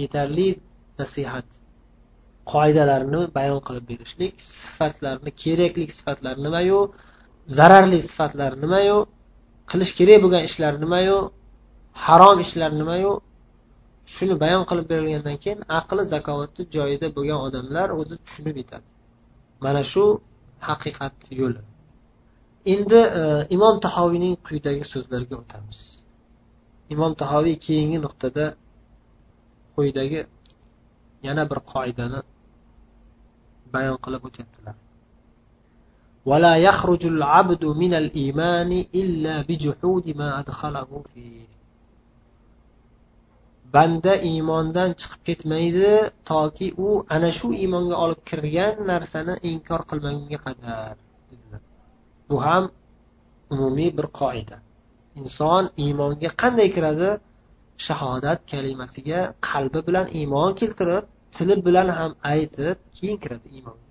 yetarli 0.02 0.48
nasihat. 1.00 1.48
Qoidalarini 2.52 3.22
bayon 3.38 3.60
qilib 3.68 3.86
berishlik 3.92 4.34
sifatlarni 4.64 5.32
kerakli 5.44 5.86
sifatlar 5.98 6.36
nimayu 6.46 6.80
zararli 7.58 8.00
sifatlar 8.10 8.52
nimayu 8.64 8.98
qilish 9.72 9.92
kerak 10.00 10.20
bo'lgan 10.24 10.44
ishlar 10.50 10.74
nimayu 10.86 11.18
harom 12.06 12.38
ishlar 12.46 12.72
nimayu 12.82 13.12
shuni 14.14 14.36
bayon 14.44 14.64
qilib 14.70 14.86
berilgandan 14.92 15.38
keyin 15.44 15.60
aqli 15.80 16.04
zakovati 16.14 16.62
joyida 16.76 17.08
bo'lgan 17.18 17.40
odamlar 17.48 17.88
o'zi 18.00 18.16
tushunib 18.26 18.56
yetadi. 18.62 18.88
Mana 19.66 19.82
shu 19.92 20.04
haqiqat 20.68 21.16
yo'li. 21.40 21.62
Endi 22.74 23.02
e, 23.20 23.22
imom 23.56 23.76
tahoviyning 23.86 24.36
quyidagi 24.48 24.84
so'zlariga 24.94 25.36
o'tamiz. 25.44 25.80
Imom 26.94 27.12
tahoviy 27.22 27.58
keyingi 27.66 28.00
nuqtada 28.06 28.46
quyidagi 29.76 30.20
yana 31.28 31.44
bir 31.52 31.60
qoidani 31.74 32.20
bayon 33.75 33.99
qilib 34.05 34.23
o'tyaptilar 34.29 34.77
ولا 36.31 36.55
يخرج 36.57 37.03
العبد 37.07 37.65
من 37.65 37.93
الإيمان 38.03 38.71
إلا 38.95 39.35
بجحود 39.49 40.07
ما 40.17 40.29
أدخله 40.41 40.91
فيه 41.15 41.47
banda 43.75 44.15
iymondan 44.31 44.91
chiqib 45.01 45.21
ketmaydi 45.29 45.91
toki 46.31 46.67
u 46.87 46.89
ana 47.15 47.31
shu 47.39 47.49
iymonga 47.63 47.97
olib 48.05 48.21
kirgan 48.31 48.75
narsani 48.91 49.35
inkor 49.51 49.81
qilmagunga 49.91 50.39
qadar 50.47 50.95
dedilar 51.31 51.63
bu 52.29 52.37
ham 52.47 52.65
umumiy 53.55 53.91
bir 53.99 54.07
qoida 54.21 54.57
inson 55.21 55.65
iymonga 55.85 56.31
qanday 56.43 56.69
kiradi 56.77 57.11
shahodat 57.87 58.41
kalimasiga 58.53 59.21
qalbi 59.49 59.81
bilan 59.89 60.07
iymon 60.19 60.51
keltirib 60.61 61.05
tili 61.36 61.56
bilan 61.66 61.88
ham 61.98 62.12
aytib 62.34 62.78
keyin 62.98 63.18
kiradi 63.24 63.48
iymonga 63.56 63.88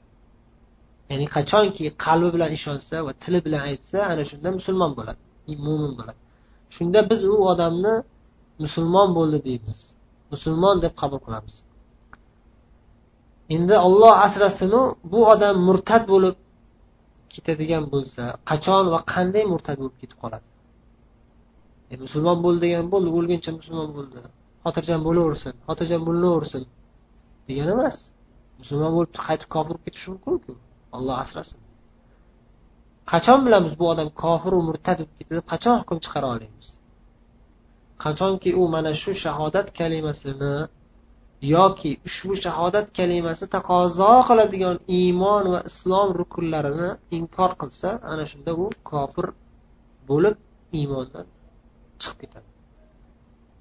ya'ni 1.11 1.27
qachonki 1.37 1.85
qalbi 2.05 2.29
bilan 2.35 2.51
ishonsa 2.59 2.97
va 3.07 3.13
tili 3.23 3.39
bilan 3.47 3.63
aytsa 3.71 3.99
ana 4.11 4.23
shunda 4.31 4.49
musulmon 4.59 4.93
bo'ladi 4.99 5.23
mo'min 5.67 5.93
bo'ladi. 5.99 6.21
Shunda 6.77 7.01
biz 7.11 7.21
u 7.25 7.35
odamni 7.53 7.95
musulmon 8.65 9.09
bo'ldi 9.19 9.39
deymiz. 9.49 9.77
Musulmon 10.33 10.77
deb 10.85 10.93
qabul 11.01 11.21
qilamiz. 11.27 11.55
Endi 13.55 13.77
olloh 13.87 14.15
asrasinu 14.27 14.81
bu 15.13 15.21
odam 15.33 15.57
murtad 15.69 16.03
bo'lib 16.13 16.37
ketadigan 17.33 17.85
bo'lsa 17.93 18.23
qachon 18.51 18.85
va 18.95 19.01
qanday 19.13 19.45
murtad 19.53 19.77
bo'lib 19.81 19.97
ketib 20.03 20.19
qoladi? 20.23 20.49
E, 21.91 21.95
musulmon 22.05 22.39
bo'ldi 22.45 22.61
degan 22.67 22.87
bo'ldi 22.93 23.09
o'lguncha 23.19 23.51
musulmon 23.59 23.89
bo'ldi. 23.97 24.19
Xotirjam 24.65 25.01
bo'laversin 25.09 25.55
xotirjam 25.69 26.03
bo'linaversin 26.09 26.63
degani 27.49 27.73
emas. 27.77 27.97
Musulmon 28.61 28.93
bo'lib 28.97 29.13
qaytib 29.27 29.49
kofir 29.55 29.75
bo'lib 29.75 29.85
ketishi 29.87 30.09
mumkinku 30.13 30.53
olloh 30.97 31.17
asrasin. 31.25 31.61
Qachon 33.13 33.39
bilamiz 33.47 33.73
bu 33.81 33.85
odam 33.93 34.09
kofiru 34.23 34.59
murtad 34.69 34.97
bo'lib 35.01 35.15
ketdi 35.19 35.47
qachon 35.53 35.75
hukm 35.81 35.99
chiqara 36.05 36.29
olamiz 36.35 36.69
qachonki 38.05 38.51
u 38.61 38.69
mana 38.75 38.93
shu 39.03 39.13
shahodat 39.25 39.69
kalimasini 39.79 40.55
yoki 41.55 41.91
ushbu 42.09 42.35
shahodat 42.45 42.87
kalimasi 42.99 43.45
taqozo 43.57 44.13
qiladigan 44.29 44.77
iymon 45.01 45.45
va 45.55 45.61
islom 45.71 46.09
rukunlarini 46.21 46.91
inkor 47.19 47.51
qilsa 47.61 47.89
ana 48.13 48.25
shunda 48.31 48.53
u 48.65 48.67
kofir 48.91 49.27
bo'lib 50.11 50.37
iymondan 50.79 51.27
chiqib 52.01 52.19
ketadi. 52.23 52.49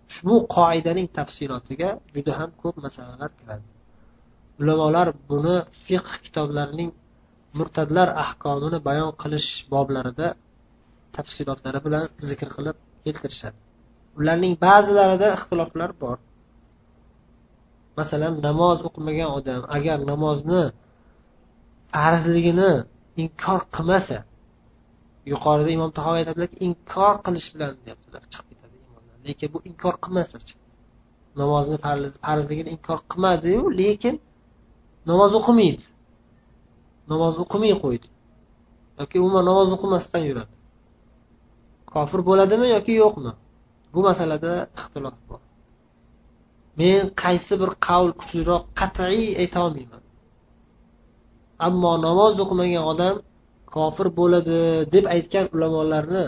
Ushbu 0.10 0.36
qoidaning 0.58 1.08
tafsilotiga 1.17 1.89
juda 2.15 2.34
ham 2.39 2.50
ko'p 2.62 2.76
masalalar 2.86 3.30
kiradi. 3.39 3.67
Ulamolar 4.62 5.08
buni 5.30 5.56
fiqh 5.86 6.12
kitoblarining 6.26 6.89
murtadlar 7.58 8.08
ahkomini 8.24 8.78
bayon 8.88 9.12
qilish 9.22 9.50
boblarida 9.74 10.28
tafsilotlari 11.15 11.80
bilan 11.86 12.06
zikr 12.30 12.50
qilib 12.56 12.78
keltirishadi. 13.06 13.58
Ularning 14.20 14.54
ba'zilarida 14.65 15.28
ixtiloflar 15.38 15.91
bor. 16.04 16.17
Masalan 18.00 18.34
namoz 18.48 18.78
o'qimagan 18.88 19.30
odam 19.38 19.62
agar 19.78 19.98
namozni 20.12 20.63
farzligini 21.93 22.72
inkor 23.24 23.62
qilmasa 23.76 24.17
yuqorida 25.32 25.70
imom 25.78 25.91
tahoviy 25.98 26.20
aytadilarki 26.22 26.58
inkor 26.67 27.13
qilish 27.26 27.48
bilan 27.54 27.72
deyaptilar 27.84 28.24
chiqib 28.34 28.48
ketadi 28.52 28.76
lekin 29.30 29.48
bu 29.54 29.60
inkor 29.70 29.96
qilmasachi 30.04 30.54
namozni 31.41 31.78
farzligini 32.26 32.70
inkor 32.76 33.00
qilmadiyu 33.12 33.63
lekin 33.82 34.15
namoz 35.10 35.32
o'qimaydi. 35.39 35.86
Namoz 37.12 37.36
o'qimay 37.43 37.74
qo'ydi. 37.84 38.08
Yoki 39.00 39.17
umuman 39.24 39.43
namoz 39.50 39.70
o'qimasdan 39.76 40.24
yuradi. 40.30 40.54
Kofir 41.93 42.22
bo'ladimi 42.30 42.67
yoki 42.76 42.93
yo'qmi? 43.04 43.32
Bu 43.93 44.00
masalada 44.10 44.54
ixtilof 44.80 45.17
bor. 45.30 45.41
Men 46.80 47.04
qaysi 47.24 47.54
bir 47.62 47.72
qavl 47.88 48.10
kuchliroq 48.20 48.63
qat'iy 48.80 49.24
aytolmayman 49.43 50.04
ammo 51.65 51.91
namoz 52.08 52.36
o'qimagan 52.43 52.84
odam 52.93 53.15
kofir 53.76 54.08
bo'ladi 54.20 54.58
deb 54.93 55.06
aytgan 55.15 55.46
ulamolarni 55.56 56.24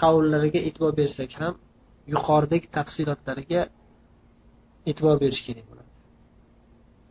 qavllariga 0.00 0.60
e'tibor 0.68 0.92
bersak 1.00 1.30
ham 1.40 1.54
yuqoridagi 2.14 2.66
tafsilotlariga 2.76 3.62
e'tibor 4.90 5.16
berish 5.22 5.42
kerak 5.46 5.77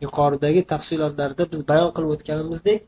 yuqoridagi 0.04 0.60
tafsilotlarda 0.72 1.44
biz 1.52 1.60
bayon 1.70 1.90
qilib 1.96 2.10
o'tganimizdek 2.14 2.80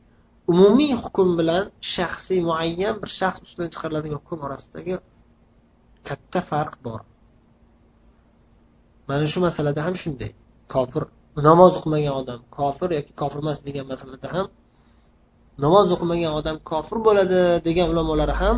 umumiy 0.51 0.93
hukm 1.03 1.29
bilan 1.39 1.63
shaxsiy 1.95 2.39
muayyan 2.49 2.95
bir 3.01 3.09
shaxs 3.19 3.41
ustidan 3.45 3.69
chiqariladigan 3.73 4.19
hukm 4.21 4.39
orasidagi 4.47 4.95
katta 6.07 6.39
farq 6.49 6.73
bor. 6.85 7.01
Mana 9.09 9.25
shu 9.31 9.39
masalada 9.47 9.81
ham 9.87 9.95
shunday. 10.03 10.31
Kofir 10.73 11.03
namoz 11.47 11.71
o'qimagan 11.79 12.13
odam 12.21 12.39
kofir 12.57 12.89
yoki 12.97 13.11
kofir 13.21 13.39
emas 13.43 13.59
degan 13.67 13.85
masalada 13.93 14.27
ham 14.35 14.47
namoz 15.65 15.87
o'qimagan 15.95 16.33
odam 16.39 16.57
kofir 16.71 16.97
bo'ladi 17.07 17.39
degan 17.67 17.87
ulamolar 17.93 18.31
ham 18.41 18.55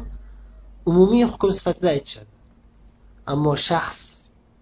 umumiy 0.90 1.26
hukm 1.32 1.50
sifatida 1.58 1.90
aytishadi. 1.96 2.32
Ammo 3.34 3.54
shaxs 3.70 4.02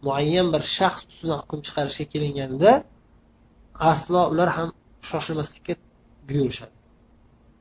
muayyan 0.06 0.48
bir 0.54 0.64
shaxs 0.78 1.04
ustidan 1.12 1.38
hukm 1.44 1.60
chiqarishga 1.66 2.06
kelinganda 2.14 2.72
aslo 3.92 4.22
ular 4.32 4.50
ham 4.58 4.70
shoshilmaslikka 5.10 5.74
buyurishadi. 6.28 6.76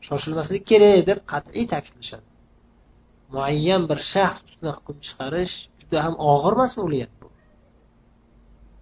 Shoshilmaslik 0.06 0.62
kerak 0.70 1.00
deb 1.10 1.18
qat'iy 1.32 1.66
ta'kidlashadi. 1.72 2.28
Muayyan 3.34 3.82
bir 3.90 3.98
shaxs 4.12 4.40
ustidan 4.48 4.74
hukm 4.78 4.96
chiqarish 5.06 5.54
juda 5.80 5.98
ham 6.04 6.14
og'ir 6.32 6.54
mas'uliyat 6.62 7.12
bu. 7.20 7.28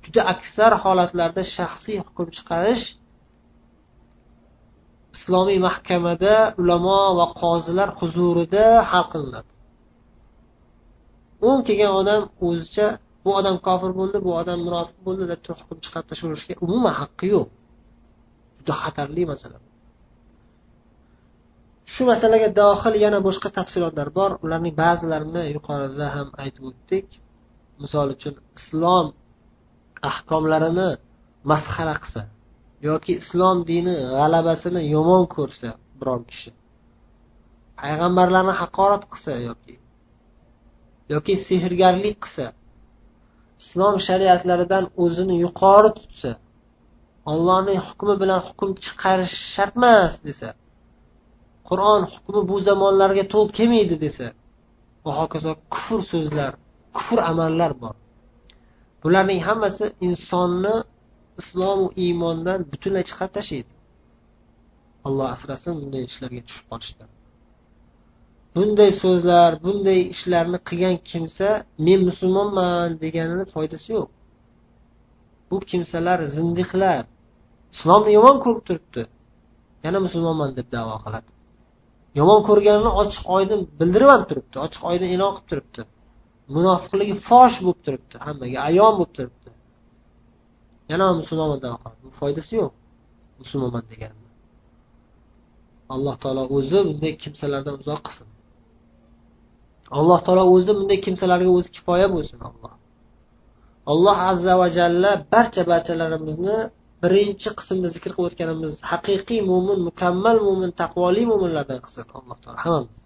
Juda 0.05 0.23
aksar 0.35 0.73
holatlarda 0.85 1.43
shaxsiy 1.57 1.99
hukm 2.07 2.29
chiqarish 2.37 2.85
islomiy 5.17 5.59
mahkamada 5.69 6.35
ulamo 6.61 7.01
va 7.19 7.27
qozilar 7.43 7.89
huzurida 7.99 8.65
hal 8.91 9.05
qilinadi. 9.13 9.53
O'n 11.49 11.59
kelgan 11.67 11.93
odam 12.01 12.23
o'zicha 12.47 12.87
bu 13.25 13.31
odam 13.39 13.57
kofir 13.67 13.93
bo'ldi 14.01 14.19
bu 14.27 14.31
odam 14.41 14.59
munofiq 14.67 14.99
bo'ldi 15.07 15.25
deb 15.33 15.41
hukm 15.61 15.79
chiqarib 15.85 16.09
tashlaverishga 16.11 16.55
umuman 16.67 16.95
haqqi 17.01 17.27
yo'q. 17.35 17.49
Juda 18.59 18.75
xatarli 18.83 19.23
masala. 19.33 19.59
Shu 21.93 22.03
masalaga 22.13 22.49
dohil 22.61 22.95
yana 23.05 23.19
boshqa 23.29 23.49
tafsilotlar 23.59 24.09
bor. 24.19 24.31
Ularning 24.45 24.75
ba'zilarini 24.83 25.43
yuqorida 25.57 26.07
ham 26.17 26.29
aytib 26.43 26.63
o'tdik. 26.71 27.07
Misol 27.83 28.09
uchun 28.17 28.35
islom 28.59 29.07
ahkomlarini 30.11 30.91
masxara 31.51 31.95
qilsa 32.03 32.23
yoki 32.89 33.13
islom 33.23 33.59
dini 33.71 33.95
g'alabasini 34.17 34.83
yomon 34.95 35.25
ko'rsa 35.37 35.69
biron 36.01 36.23
kishi 36.31 36.51
payg'ambarlarni 37.81 38.55
haqorat 38.61 39.03
qilsa 39.13 39.33
yoki 39.49 39.75
yoki 41.15 41.35
sehrgarlik 41.49 42.17
qilsa 42.25 42.47
islom 43.63 43.95
shariatlaridan 44.07 44.85
o'zini 45.05 45.35
yuqori 45.45 45.91
tutsa 45.99 46.31
ollohning 47.33 47.81
hukmi 47.89 48.15
bilan 48.23 48.41
hukm 48.49 48.71
chiqarish 48.85 49.37
shart 49.55 49.75
emas 49.81 50.13
desa 50.27 50.49
qur'on 51.69 52.03
hukmi 52.15 52.41
bu 52.51 52.57
zamonlarga 52.69 53.25
to'g'ri 53.35 53.53
kelmaydi 53.59 53.97
desa 54.05 54.27
va 55.05 55.13
hokazo 55.21 55.53
kufr 55.75 56.01
so'zlar 56.13 56.53
kufr 56.97 57.19
amallar 57.31 57.73
bor. 57.83 57.95
Bularning 59.03 59.41
hammasi 59.49 59.85
insonni 60.09 60.77
islomu 61.41 61.87
iymondan 62.05 62.61
butunlay 62.73 63.05
chiqarib 63.11 63.33
tashlaydi. 63.39 63.73
Alloh 65.07 65.27
asrasin 65.35 65.75
bunday 65.81 66.03
ishlarga 66.11 66.41
tushib 66.49 66.67
qolishdan. 66.73 67.09
Bunday 68.57 68.91
so'zlar 69.03 69.51
bunday 69.65 70.01
ishlarni 70.15 70.59
qilgan 70.69 70.97
kimsa 71.11 71.49
men 71.87 72.01
musulmonman 72.09 72.89
deganini 73.05 73.45
foydasi 73.55 73.89
yo'q. 73.97 74.09
Bu 75.51 75.57
kimsalar 75.71 76.19
zindiqlar. 76.37 77.03
Islomni 77.75 78.11
yomon 78.19 78.37
ko'rib 78.45 78.63
turibdi. 78.69 79.03
Yana 79.85 79.99
musulmonman 80.07 80.51
deb 80.59 80.69
davo 80.77 80.95
qiladi. 81.05 81.31
Yomon 82.21 82.41
ko'rganini 82.49 82.91
ochiq 83.03 83.25
oydin 83.37 83.61
bildirib 83.81 84.11
ham 84.15 84.23
turibdi 84.31 84.57
ochiq 84.67 84.83
oydin 84.91 85.09
e'lon 85.15 85.33
qilib 85.37 85.49
turibdi. 85.51 85.83
Munofiqligi 86.57 87.15
fosh 87.29 87.57
bo'lib 87.65 87.81
turibdi 87.87 88.17
hammaga 88.27 88.59
ayon 88.69 88.93
bo'lib 88.99 89.13
turibdi. 89.19 89.51
Yana 90.93 91.07
musulmonman 91.21 91.61
davo 91.65 91.77
qiladi. 91.83 92.01
Bu 92.07 92.11
foydasi 92.21 92.53
yo'q. 92.61 92.73
Musulmonman 93.43 93.85
deganni 93.93 94.29
alloh 95.95 96.15
taolo 96.23 96.43
o'zi 96.57 96.79
bunday 96.89 97.13
kimsalardan 97.23 97.75
uzoq 97.83 98.01
qilsin. 98.07 98.29
Alloh 99.99 100.19
taolo 100.27 100.45
o'zi 100.55 100.73
bunday 100.79 100.99
kimsalarga 101.07 101.51
o'zi 101.59 101.71
kifoya 101.77 102.07
bo'lsin 102.15 102.39
alloh. 102.49 102.73
Alloh 103.93 104.17
azza 104.31 104.55
va 104.61 104.69
jalla 104.79 105.11
barcha 105.33 105.63
barchalarimizni 105.73 106.57
birinchi 107.03 107.49
qismda 107.59 107.89
zikr 107.95 108.11
qilib 108.17 108.29
o'tganimiz 108.31 108.75
haqiqiy 108.91 109.41
mo'min 109.51 109.79
mukammal 109.89 110.37
mo'min 110.47 110.71
taqvoli 110.81 111.23
mo'minlardan 111.31 111.79
qilsin 111.85 112.05
alloh 112.19 112.37
taolo 112.43 112.59
hammamiz. 112.65 112.99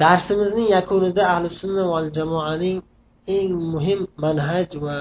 Darsimizning 0.00 0.68
yakunida 0.76 1.22
ahli 1.34 1.48
sunna 1.60 1.84
val 1.92 2.06
jamoaning 2.18 2.78
eng 3.36 3.52
muhim 3.74 4.00
manhaj 4.24 4.70
va 4.84 4.96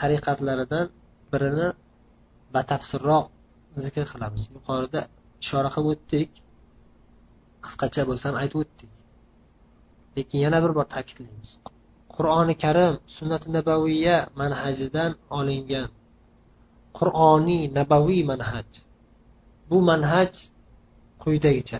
tariqatlaridan 0.00 0.86
birini 1.32 1.68
batafsilroq 2.54 3.24
zikr 3.84 4.04
qilamiz. 4.12 4.42
Yuqorida 4.56 5.00
ishora 5.42 5.68
qilib 5.74 5.90
o'tdik. 5.94 6.30
Qisqacha 7.68 8.02
bo'lsa 8.08 8.24
ham 8.28 8.36
aytib 8.42 8.58
o'tdik. 8.62 8.90
Lekin 10.16 10.38
yana 10.46 10.58
bir 10.64 10.72
bor 10.78 10.86
ta'kidlaymiz. 10.94 11.50
Qur'oni 12.14 12.54
karim 12.64 12.94
sunnati 13.16 13.48
nabaviya 13.56 14.16
manhajidan 14.40 15.12
olingan 15.38 15.88
qur'oniy 16.98 17.62
nabaviy 17.78 18.22
manhaj. 18.32 18.68
Bu 19.70 19.78
manhaj 19.90 20.32
quyidagicha. 21.22 21.78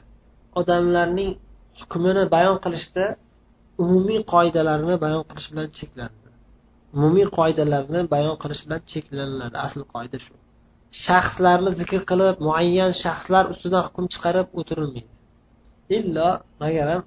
Odamlarning 0.61 1.33
hukmini 1.81 2.25
bayon 2.35 2.59
qilishda 2.65 3.05
umumiy 3.83 4.21
qoidalarni 4.33 4.95
bayon 5.05 5.23
qilish 5.31 5.49
bilan 5.53 5.69
cheklanadi. 5.79 6.29
Umumiy 6.97 7.27
qoidalarni 7.39 8.01
bayon 8.15 8.37
qilish 8.43 8.63
bilan 8.67 8.81
cheklaniladi. 8.93 9.57
Asl 9.67 9.81
qoida 9.95 10.19
shu. 10.25 10.35
Shaxslarni 11.05 11.71
zikr 11.81 12.01
qilib 12.11 12.37
muayyan 12.47 12.93
shaxslar 13.03 13.45
ustidan 13.53 13.83
hukm 13.87 14.05
chiqarib 14.13 14.47
o'tirilmaydi. 14.61 15.18
Illo 15.97 16.31
magaram 16.63 17.03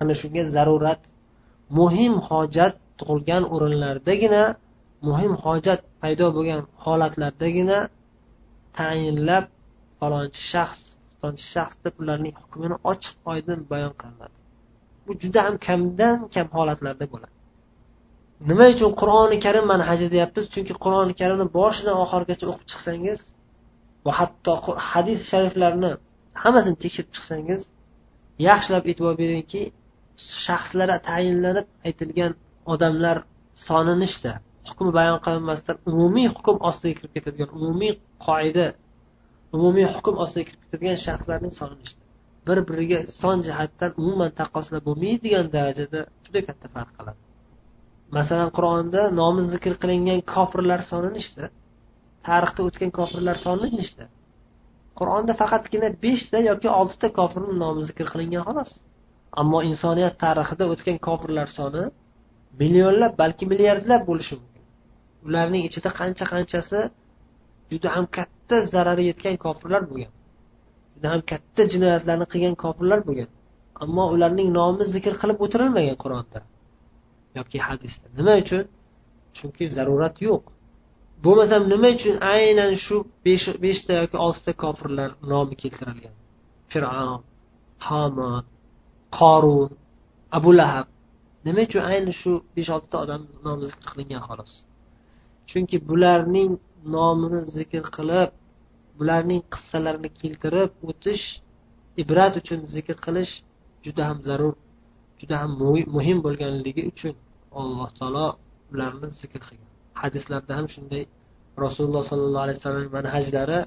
ana 0.00 0.14
shunga 0.20 0.42
zarurat 0.56 1.02
muhim 1.78 2.12
hojat 2.28 2.74
tug'ilgan 2.98 3.42
o'rinlardagina 3.54 4.42
muhim 5.08 5.32
hojat 5.44 5.80
paydo 6.00 6.26
bo'lgan 6.36 6.60
holatlardagina 6.84 7.78
tayinlab 8.78 9.44
falonchi 9.98 10.40
shaxs 10.52 10.82
falonchi 11.18 11.46
shaxs 11.54 11.76
deb 11.84 11.94
ularning 12.02 12.34
hukmini 12.42 12.76
ochiq 12.90 13.14
oydin 13.32 13.58
bayon 13.72 13.92
qilinadi. 14.00 14.36
Bu 15.06 15.12
juda 15.22 15.40
ham 15.46 15.54
kamdan 15.66 16.16
kam 16.34 16.46
holatlarda 16.56 17.06
bo'ladi. 17.12 17.34
Nima 18.50 18.66
uchun 18.74 18.90
qur'oni 19.00 19.36
karim 19.46 19.64
manhaji 19.72 20.06
deyapmiz? 20.14 20.44
Chunki 20.54 20.74
qur'oni 20.84 21.14
karimni 21.20 21.46
boshidan 21.58 21.96
oxirigacha 22.04 22.44
o'qib 22.50 22.66
chiqsangiz 22.70 23.20
va 24.06 24.12
hatto 24.18 24.52
hadis 24.90 25.20
shariflarni 25.30 25.90
hammasini 26.42 26.76
tekshirib 26.82 27.10
chiqsangiz 27.16 27.60
yaxshilab 28.48 28.84
e'tibor 28.90 29.14
beringki 29.22 29.62
shaxslar 30.44 30.90
tayinlanib 31.08 31.66
aytilgan 31.88 32.32
odamlar 32.72 33.16
sonini 33.66 34.04
ishda 34.10 34.32
hukm 34.68 34.88
bayon 34.98 35.18
qilinmasdan 35.26 35.76
umumiy 35.90 36.28
hukm 36.36 36.56
ostiga 36.68 36.94
kirib 36.98 37.12
ketadigan 37.16 37.50
umumiy 37.58 37.92
qoida 38.26 38.66
umumiy 39.56 39.86
hukm 39.94 40.14
ostiga 40.24 40.46
kirib 40.48 40.62
ketadigan 40.64 40.98
shaxslarning 41.06 41.54
sonini 41.60 41.84
ishda 41.88 42.02
bir 42.48 42.58
biriga 42.68 42.98
son 43.20 43.36
jihatdan 43.46 43.90
umuman 44.00 44.30
taqqoslab 44.40 44.82
bo'lmaydigan 44.88 45.46
darajada 45.56 46.00
juda 46.24 46.40
katta 46.48 46.66
farq 46.74 46.90
qiladi. 46.98 47.20
Masalan 48.16 48.50
qur'onda 48.56 49.02
nomi 49.20 49.42
zikr 49.52 49.74
qilingan 49.82 50.20
kofirlar 50.34 50.80
soni 50.90 51.10
nechta 51.18 51.44
tarixda 52.28 52.60
o'tgan 52.68 52.90
kofirlar 52.98 53.36
soni 53.46 53.68
nechta 53.80 54.04
qur'onda 54.98 55.32
faqatgina 55.40 55.88
beshta 56.04 56.38
yoki 56.50 56.68
oltita 56.80 57.08
kofirni 57.18 57.54
nomi 57.64 57.82
zikr 57.88 58.06
qilingan 58.12 58.42
xolos. 58.48 58.70
Ammo 59.40 59.58
insoniyat 59.70 60.14
tarixida 60.24 60.64
o'tgan 60.72 60.98
kofirlar 61.08 61.48
soni 61.58 61.84
millionlab 62.60 63.12
balki 63.22 63.44
milliardlab 63.52 64.02
bo'lishi 64.10 64.34
mumkin. 64.40 64.64
Ularning 65.26 65.62
ichida 65.68 65.90
qancha 66.00 66.24
qanchasi 66.32 66.80
juda 67.70 67.88
ham 67.96 68.06
katta 68.16 68.56
zarari 68.74 69.04
yetgan 69.10 69.36
kofirlar 69.44 69.82
bo'lgan. 69.90 70.12
Juda 70.94 71.08
ham 71.12 71.22
katta 71.30 71.62
jinoyatlarni 71.72 72.26
qilgan 72.32 72.54
kofirlar 72.64 73.00
bo'lgan. 73.08 73.30
Ammo 73.84 74.04
ularning 74.14 74.48
nomi 74.58 74.84
zikr 74.94 75.14
qilib 75.22 75.38
o'tirilmagan 75.44 75.96
qur'onda 76.04 76.40
yoki 77.38 77.58
hadisda. 77.68 78.06
Nima 78.18 78.34
uchun? 78.42 78.64
Chunki 79.36 79.64
zarurat 79.76 80.16
yo'q. 80.28 80.44
Bo'lmasam 81.24 81.62
nima 81.72 81.88
uchun 81.96 82.16
aynan 82.34 82.72
shu 82.84 82.96
beshta 83.64 83.92
yoki 84.00 84.16
oltita 84.26 84.52
kofirlar 84.62 85.10
nomi 85.32 85.54
keltirilgan? 85.62 86.14
Fir'avn 86.70 87.20
homon 87.88 88.44
qorun 89.18 89.70
abu 90.38 90.50
lahab. 90.60 90.86
Nima 91.46 91.60
uchun 91.68 91.82
ayni 91.90 92.12
shu 92.20 92.32
besh 92.56 92.70
oltita 92.76 92.96
odam 93.04 93.22
nomi 93.46 93.64
zikr 93.70 93.84
qilingan 93.90 94.22
xolos? 94.28 94.52
Chunki 95.50 95.76
bularning 95.88 96.52
nomini 96.94 97.40
zikr 97.56 97.84
qilib 97.96 98.30
bularning 98.98 99.42
qissalarini 99.54 100.10
keltirib 100.20 100.70
o'tish 100.90 101.24
ibrat 102.02 102.34
uchun 102.40 102.60
zikr 102.74 102.96
qilish 103.06 103.32
juda 103.84 104.02
ham 104.08 104.18
zarur 104.28 104.54
juda 105.20 105.36
ham 105.42 105.52
muhim 105.96 106.18
bo'lganligi 106.26 106.82
uchun 106.92 107.14
alloh 107.60 107.88
taolo 107.98 108.26
ularni 108.72 109.08
zikr 109.22 109.40
qilgan. 109.48 109.65
Hadislarda 110.02 110.52
ham 110.58 110.66
shunday. 110.74 111.04
Rasululloh 111.64 112.04
sollallohu 112.10 112.44
alayhi 112.46 112.58
vasallam 112.60 112.86
manhajlari 112.98 113.58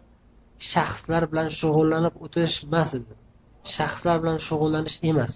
shaxslar 0.74 1.24
bilan 1.32 1.50
shug'ullanib 1.60 2.16
o'tish 2.26 2.56
emas 2.68 2.90
edi. 3.00 3.14
Shaxslar 3.76 4.18
bilan 4.24 4.38
shug'ullanish 4.48 4.98
emas. 5.12 5.34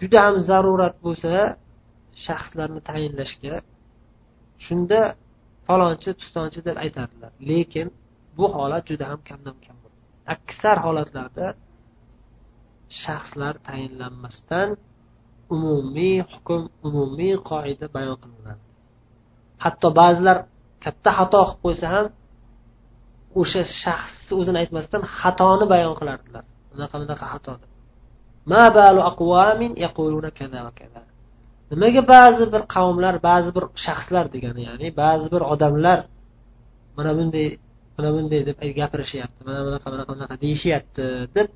Juda 0.00 0.18
ham 0.26 0.36
zarurat 0.50 0.94
bo'lsa 1.06 1.32
shaxslarni 2.26 2.80
tayinlashga 2.90 3.54
shunda 4.66 5.00
falonchi 5.66 6.10
pistonchi 6.20 6.60
deb 6.68 6.76
aytardilar. 6.84 7.32
Lekin 7.50 7.86
bu 8.36 8.44
holat 8.56 8.84
juda 8.90 9.04
ham 9.10 9.20
kamdan 9.30 9.56
kam 9.64 9.76
aksar 10.34 10.76
holatlarda 10.86 11.46
shaxslar 13.02 13.54
tayinlanmasdan 13.68 14.68
umumiy 15.54 16.18
hukm 16.32 16.62
umumiy 16.88 17.34
qoida 17.50 17.86
bayon 17.96 18.16
qilinadi. 18.22 18.67
Hatto 19.64 19.88
ba'zilar 20.00 20.36
katta 20.84 21.10
xato 21.18 21.40
qilib 21.46 21.60
qo'ysa 21.64 21.86
ham 21.94 22.06
o'sha 23.40 23.62
shaxsni 23.82 24.32
o'zini 24.40 24.58
aytmasdan 24.62 25.02
xatoni 25.18 25.64
bayon 25.72 25.94
qilardilar. 26.00 26.44
Bunaqa 26.72 26.96
bunaqa 27.02 27.26
xato 27.32 27.52
nimaga 31.70 32.02
ba'zi 32.14 32.44
bir 32.52 32.62
qavmlar 32.74 33.14
ba'zi 33.28 33.50
bir 33.56 33.64
shaxslar 33.84 34.24
degani 34.34 34.62
ya'ni 34.68 34.88
ba'zi 35.02 35.26
bir 35.34 35.42
odamlar 35.52 35.98
mana 36.96 37.10
bunday 37.18 37.46
mana 37.96 38.08
bunday 38.16 38.40
deb 38.48 38.56
gapirishyapti 38.80 39.40
mana 39.48 39.60
bunaqa 39.66 39.86
bunaqa 39.92 40.10
bunaqa 40.16 40.34
deyishyapti 40.44 41.04
deb 41.36 41.48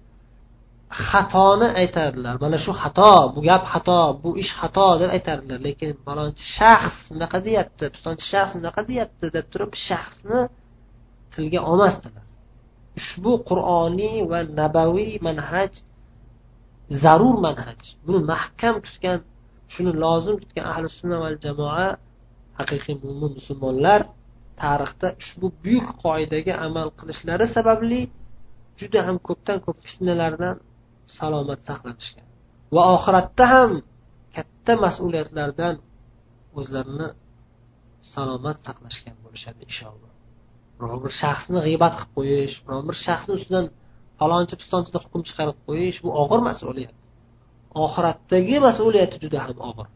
xatoni 1.08 1.68
aytardilar. 1.80 2.34
Mana 2.44 2.58
shu 2.64 2.72
xato 2.82 3.12
bu 3.34 3.40
gap 3.48 3.64
xato 3.72 4.00
bu 4.22 4.30
ish 4.42 4.52
xato 4.60 4.88
deb 5.00 5.10
aytardilar. 5.16 5.58
Lekin 5.66 5.90
falonchi 6.04 6.44
shaxs 6.56 6.96
bunaqa 7.12 7.38
deyapti 7.46 7.84
pistonchi 7.94 8.24
shaxs 8.32 8.52
bunaqa 8.58 8.82
deyapti 8.90 9.26
deb 9.36 9.46
turib 9.52 9.72
shaxsni 9.88 10.40
tilga 11.32 11.60
olmasdilar. 11.70 12.24
Ushbu 13.00 13.32
qur'oniy 13.48 14.16
va 14.30 14.38
nabaviy 14.60 15.12
manhaj 15.26 15.72
zarur 17.02 17.36
manhaj. 17.46 17.80
Buni 18.06 18.20
mahkam 18.32 18.74
tutgan 18.86 19.18
shuni 19.74 19.92
lozim 20.04 20.36
tutgan 20.42 20.64
ahli 20.72 20.88
sunna 20.98 21.16
va 21.22 21.28
jamoa 21.44 21.86
haqiqiy 22.58 22.94
mo'min 23.02 23.30
musulmonlar 23.38 24.00
tarixda 24.62 25.08
ushbu 25.22 25.46
buyuk 25.62 25.88
qoidaga 26.04 26.54
amal 26.66 26.88
qilishlari 26.98 27.46
sababli 27.56 28.00
juda 28.80 29.00
ham 29.06 29.16
ko'pdan 29.28 29.58
ko'p 29.64 29.78
fitnalardan 29.86 30.56
salomat 31.18 31.60
saqlanishgan. 31.68 32.26
Va 32.74 32.82
oxiratda 32.96 33.44
ham 33.54 33.70
katta 34.36 34.72
mas'uliyatlardan 34.84 35.74
o'zlarini 36.58 37.08
salomat 38.14 38.56
saqlashgan 38.66 39.16
bo'lishadi 39.24 39.60
inshaalloh. 39.68 40.12
Biror 40.78 40.98
bir 41.04 41.12
shaxsni 41.22 41.58
g'iybat 41.66 41.92
qilib 41.98 42.12
qo'yish 42.18 42.56
biror 42.64 42.82
bir 42.88 42.96
shaxsni 43.06 43.32
ustidan 43.38 43.66
falonchi 44.20 44.54
pistonchida 44.60 44.98
hukm 45.04 45.22
chiqarib 45.28 45.58
qo'yish 45.68 45.98
bu 46.04 46.10
og'ir 46.22 46.40
mas'uliyat. 46.48 46.94
Oxiratdagi 47.84 48.56
mas'uliyati 48.66 49.16
juda 49.24 49.38
ham 49.46 49.58
og'ir. 49.70 49.88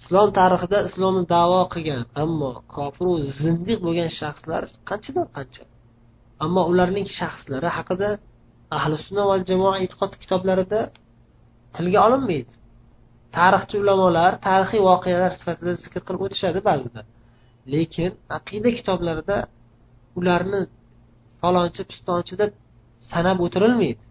Islom 0.00 0.28
tarixida 0.38 0.78
islomni 0.88 1.24
davo 1.34 1.60
qilgan 1.74 2.02
ammo 2.22 2.50
kofiru 2.76 3.12
zindiq 3.42 3.78
bo'lgan 3.86 4.10
shaxslar 4.20 4.62
qanchadan 4.90 5.28
qancha? 5.36 5.64
Ammo 6.44 6.62
ularning 6.72 7.08
shaxslari 7.18 7.68
haqida 7.76 8.08
ahli 8.76 8.96
sunna 9.06 9.22
va 9.30 9.36
jamoa 9.50 9.74
e'tiqod 9.84 10.12
kitoblarida 10.22 10.80
tilga 11.76 11.98
olinmaydi. 12.06 12.52
Tarixchi 13.36 13.76
ulamolar 13.82 14.32
tarixiy 14.48 14.82
voqealar 14.90 15.32
sifatida 15.40 15.72
zikr 15.84 16.02
qilib 16.06 16.22
o'tishadi 16.26 16.60
ba'zida. 16.68 17.00
Lekin 17.72 18.10
aqida 18.38 18.70
kitoblarida 18.78 19.36
ularni 20.18 20.60
falonchi 21.42 21.82
pistonchi 21.90 22.34
deb 22.42 22.50
sanab 23.10 23.38
o'tirilmaydi. 23.46 24.02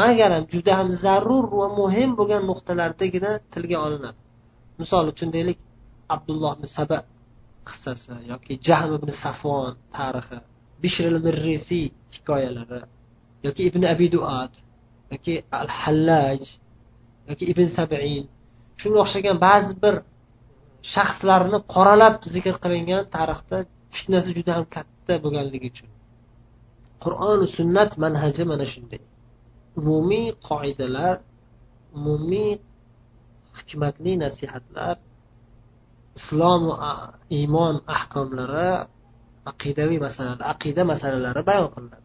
Magaram 0.00 0.44
juda 0.52 0.72
ham 0.78 0.88
zarur 1.04 1.44
va 1.60 1.66
muhim 1.80 2.10
bo'lgan 2.18 2.42
nuqtalardagina 2.50 3.30
tilga 3.52 3.78
olinadi. 3.86 4.18
Misol 4.80 5.04
uchun 5.12 5.28
deylik 5.36 5.58
abdulloh 6.14 6.52
ibn 6.56 6.66
saba 6.76 6.98
qissasi 7.68 8.14
yoki 8.32 8.52
jahm 8.66 8.90
ibn 8.98 9.10
safon 9.24 9.72
tarixi 9.96 10.38
bishril 10.82 11.16
mirrisiy 11.26 11.86
hikoyalari. 12.14 12.80
Yoki 13.46 13.62
ibn 13.68 13.82
abi 13.92 14.06
duat 14.14 14.54
yoki 15.12 15.34
al 15.60 15.68
hallaj 15.80 16.42
yoki 17.28 17.44
ibn 17.52 17.66
sabiin. 17.78 18.24
Shunga 18.80 18.98
o'xshagan 19.04 19.36
ba'zi 19.46 19.72
bir 19.82 19.94
shaxslarni 20.94 21.58
qoralab 21.74 22.14
zikr 22.34 22.54
qilingan 22.64 23.02
tarixda 23.14 23.56
fitnasi 23.96 24.30
juda 24.36 24.52
ham 24.56 24.64
katta 24.76 25.14
bo'lganligi 25.24 25.68
uchun. 25.72 25.90
Qur'oni 27.04 27.46
sunnat 27.56 27.90
manhaji 28.04 28.42
mana 28.50 28.66
shunday. 28.72 29.02
Umumiy 29.80 30.26
qoidalar 30.48 31.14
umumiy 31.96 32.50
hikmatli 33.58 34.12
nasihatlar 34.24 34.96
islom 36.18 36.62
va 36.70 36.92
iymon 37.38 37.76
ahkomlari 37.96 38.70
aqidaviy 39.50 40.00
masalalar 40.06 40.40
aqida 40.52 40.82
masalalari 40.92 41.42
bayon 41.50 41.68
qilinadi. 41.74 42.03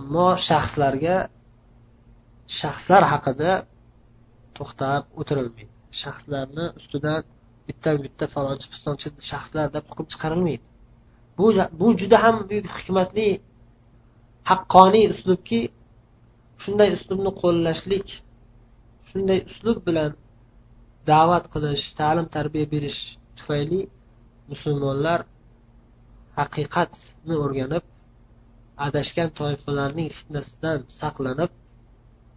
Ammo 0.00 0.28
shaxslarga 0.48 1.16
shaxslar 2.60 3.02
haqida 3.12 3.52
to'xtab 4.56 5.02
o'tirilmaydi. 5.20 5.64
Shaxslarni 6.02 6.66
ustidan 6.78 7.20
bitta 7.68 7.90
bitta 8.04 8.24
falonchi 8.34 8.66
pistonchi 8.72 9.08
shaxslar 9.30 9.66
deb 9.76 9.84
hukm 9.90 10.06
chiqarilmaydi. 10.12 10.64
Bu 11.38 11.46
bu 11.80 11.86
juda 12.00 12.16
ham 12.24 12.36
buyuk 12.50 12.66
hikmatli 12.76 13.28
haqqoniy 14.50 15.06
uslubki 15.14 15.60
shunday 16.62 16.88
uslubni 16.96 17.30
qo'llashlik 17.42 18.06
shunday 19.10 19.38
uslub 19.50 19.78
bilan 19.88 20.10
da'vat 21.10 21.44
qilish 21.54 21.84
ta'lim 22.00 22.26
tarbiya 22.36 22.66
berish 22.74 23.00
tufayli 23.36 23.80
musulmonlar 24.52 25.20
haqiqatni 26.40 27.34
o'rganib 27.44 27.84
adashgan 28.86 29.30
toifalarning 29.40 30.08
fitnasidan 30.18 30.78
saqlanib 31.00 31.50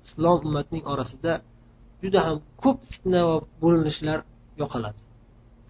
islom 0.05 0.37
ummatining 0.47 0.83
orasida 0.93 1.33
juda 2.01 2.19
ham 2.27 2.37
ko'p 2.63 2.79
fitna 2.91 3.21
va 3.29 3.35
bo'linishlar 3.63 4.19
yo'qoladi 4.61 5.01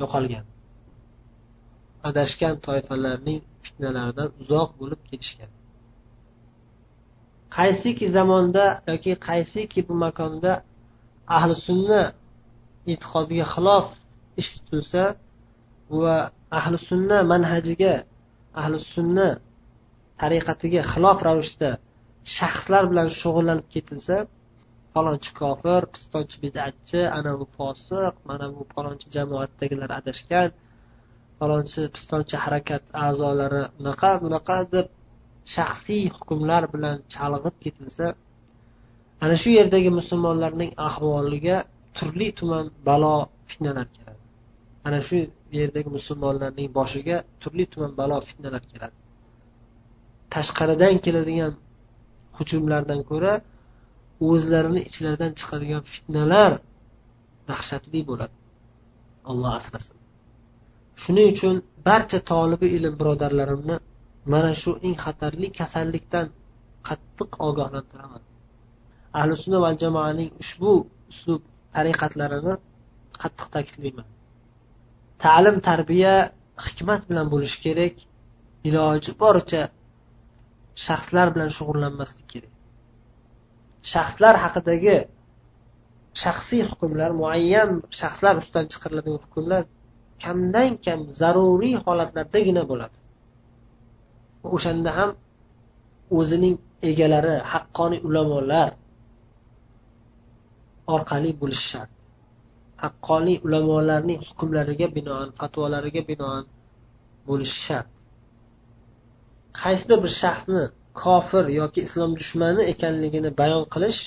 yo'qolgan. 0.02 0.46
Adashgan 2.10 2.56
toifalarning 2.68 3.40
fitnalaridan 3.66 4.30
uzoq 4.42 4.70
bo'lib 4.80 5.02
kelishgan. 5.10 5.52
Qaysiki 7.58 8.06
zamonda 8.18 8.66
yoki 8.92 9.14
qaysiki 9.28 9.80
bu 9.88 9.94
makonda 10.06 10.54
ahli 11.38 11.56
sunna 11.68 12.02
e'tiqodiga 12.92 13.46
xilof 13.54 13.88
ish 14.42 14.50
tutilsa 14.56 15.04
va 16.02 16.16
ahli 16.60 16.78
sunna 16.90 17.18
manhajiga 17.32 17.94
ahli 18.62 18.78
sunna 18.96 19.28
tariqatiga 20.22 20.82
xilof 20.94 21.18
ravishda 21.28 21.70
shaxslar 22.38 22.84
bilan 22.92 23.08
shug'ullanib 23.20 23.68
ketilsa 23.74 24.18
falonchi 24.94 25.32
kofir 25.42 25.82
pistonchi 25.94 26.38
bidatchi 26.44 27.00
ana 27.18 27.32
bu 27.40 27.46
fosiq 27.58 28.14
mana 28.30 28.46
bu 28.56 28.64
falonchi 28.74 29.08
jamoatdagilar 29.16 29.90
adashgan 30.00 30.50
falonchi 31.40 31.82
pistonchi 31.96 32.36
harakat 32.44 32.84
a'zolari 33.06 33.64
unaqa 33.80 34.12
bunaqa 34.24 34.58
deb 34.74 34.88
shaxsiy 35.56 36.04
hukmlar 36.16 36.64
bilan 36.74 36.98
chalg'ib 37.14 37.56
ketilsa 37.64 38.08
ana 39.24 39.36
shu 39.42 39.50
yerdagi 39.60 39.90
musulmonlarning 40.00 40.72
ahvoliga 40.88 41.58
turli 41.98 42.28
tuman 42.40 42.66
balo 42.88 43.16
fitnalar 43.50 43.88
keladi. 43.96 44.22
Ana 44.88 45.00
shu 45.08 45.18
yerdagi 45.60 45.90
musulmonlarning 45.98 46.68
boshiga 46.78 47.18
turli 47.42 47.66
tuman 47.74 47.92
balo 48.00 48.18
fitnalar 48.28 48.64
keladi. 48.72 48.96
Tashqaridan 50.34 50.96
keladigan 51.06 51.54
hujumlardan 52.38 53.02
ko'ra 53.10 53.34
o'zlarini 54.30 54.82
ichlaridan 54.90 55.32
chiqadigan 55.40 55.82
fitnalar 55.92 56.52
dahshatli 57.50 58.00
bo'ladi. 58.10 58.36
Alloh 59.32 59.52
asrasin. 59.60 59.98
Shuning 61.04 61.28
uchun 61.34 61.56
barcha 61.88 62.20
tolibi 62.32 62.68
ilm 62.78 62.94
birodarlarimni 63.00 63.76
mana 64.34 64.52
shu 64.62 64.72
eng 64.88 64.96
xatarli 65.06 65.48
kasallikdan 65.60 66.28
qattiq 66.88 67.32
ogohlantiraman. 67.48 68.24
Ahli 69.20 69.34
sunna 69.44 69.60
va 69.66 69.70
jamoaning 69.84 70.30
ushbu 70.44 70.72
uslub 71.12 71.42
tariqatlarini 71.76 72.54
qattiq 73.22 73.48
ta'kidlayman. 73.56 74.08
Ta'lim 75.24 75.58
tarbiya 75.70 76.16
hikmat 76.66 77.02
bilan 77.10 77.28
bo'lishi 77.34 77.58
kerak 77.66 77.96
iloji 78.70 79.12
boricha 79.24 79.62
shaxslar 80.86 81.28
bilan 81.34 81.50
shug'ullanmaslik 81.58 82.28
kerak. 82.34 82.54
Shaxslar 83.94 84.36
haqidagi 84.44 84.98
shaxsiy 86.24 86.64
hukmlar 86.70 87.12
muayyan 87.22 87.70
shaxslar 88.00 88.34
ustidan 88.42 88.66
chiqariladigan 88.72 89.20
hukmlar 89.26 89.64
kamdan 90.24 90.72
kam 90.86 91.00
zaruriy 91.22 91.76
holatlardagina 91.86 92.64
bo'ladi. 92.72 92.98
O'shanda 94.56 94.92
ham 94.98 95.10
o'zining 96.20 96.56
egalari 96.90 97.36
haqqoniy 97.54 98.02
ulamolar 98.08 98.70
orqali 100.96 101.32
bo'lishi 101.42 101.66
shart. 101.72 101.92
Haqqoniy 102.84 103.38
ulamolarning 103.46 104.20
hukmlariga 104.28 104.88
binoan 104.98 105.30
fatvolariga 105.40 106.02
binoan 106.10 106.44
bo'lishi 107.28 107.60
shart. 107.68 107.93
Qaysidir 109.62 110.00
bir 110.06 110.14
shaxsni 110.22 110.64
kofir 111.04 111.46
yoki 111.60 111.80
islom 111.88 112.12
dushmani 112.20 112.64
ekanligini 112.74 113.30
bayon 113.42 113.64
qilish 113.74 114.00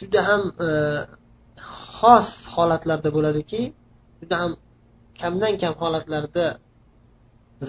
juda 0.00 0.20
ham 0.28 0.42
e, 0.66 0.68
xos 1.96 2.28
holatlarda 2.54 3.10
bo'ladiki 3.16 3.60
juda 4.20 4.36
ham 4.42 4.52
kamdan 5.20 5.54
kam 5.62 5.74
holatlarda 5.82 6.44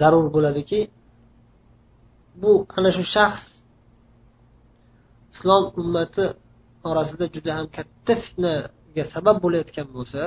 zarur 0.00 0.26
bo'ladiki. 0.36 0.80
Bu 2.42 2.52
ana 2.76 2.90
shu 2.96 3.04
shaxs 3.16 3.44
islom 5.34 5.64
ummati 5.80 6.24
orasida 6.90 7.26
juda 7.34 7.50
ham 7.58 7.66
katta 7.76 8.12
fitnaga 8.24 9.04
sabab 9.14 9.36
bo'layotgan 9.44 9.88
bo'lsa 9.96 10.22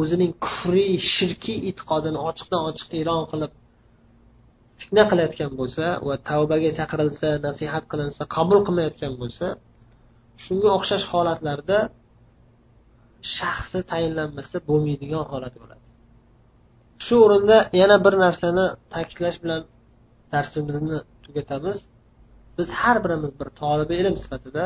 o'zining 0.00 0.32
kufriy 0.44 0.94
shirkiy 1.14 1.58
e'tiqodini 1.68 2.18
ochiqdan 2.28 2.62
ochiq 2.70 2.88
e'lon 3.00 3.22
qilib 3.30 3.52
fitna 4.82 5.02
qilayotgan 5.10 5.52
bo'lsa 5.60 5.84
va 6.08 6.14
tavbaga 6.30 6.70
chaqirilsa 6.78 7.28
nasihat 7.46 7.84
qilinsa 7.92 8.22
qabul 8.36 8.58
qilmayotgan 8.66 9.12
bo'lsa 9.22 9.46
shunga 10.44 10.68
o'xshash 10.78 11.04
holatlarda 11.12 11.78
shaxsi 13.36 13.78
tayinlanmasa 13.92 14.56
bo'lmaydigan 14.68 15.24
holat 15.32 15.54
bo'ladi. 15.62 15.84
Shu 17.04 17.14
o'rinda 17.24 17.56
yana 17.80 17.96
bir 18.04 18.14
narsani 18.24 18.64
ta'kidlash 18.94 19.38
bilan 19.42 19.62
darsimizni 20.32 20.98
tugatamiz. 21.24 21.78
Biz 22.58 22.68
har 22.80 22.96
birimiz 23.04 23.32
bir 23.40 23.48
tolibi 23.60 23.94
ilm 24.02 24.16
sifatida 24.22 24.64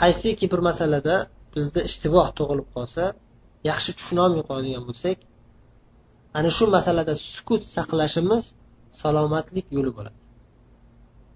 qaysiki 0.00 0.46
bir 0.52 0.60
masalada 0.68 1.16
bizda 1.54 1.80
ishtiboh 1.88 2.28
tug'ilib 2.38 2.68
qolsa 2.76 3.04
yaxshi 3.70 3.90
tushunolmay 3.98 4.42
qoladigan 4.48 4.84
bo'lsak 4.88 5.18
ana 6.38 6.50
shu 6.56 6.64
masalada 6.76 7.14
sukut 7.34 7.62
saqlashimiz 7.76 8.44
salomatlik 9.00 9.66
yo'li 9.76 9.90
bo'ladi. 9.96 10.18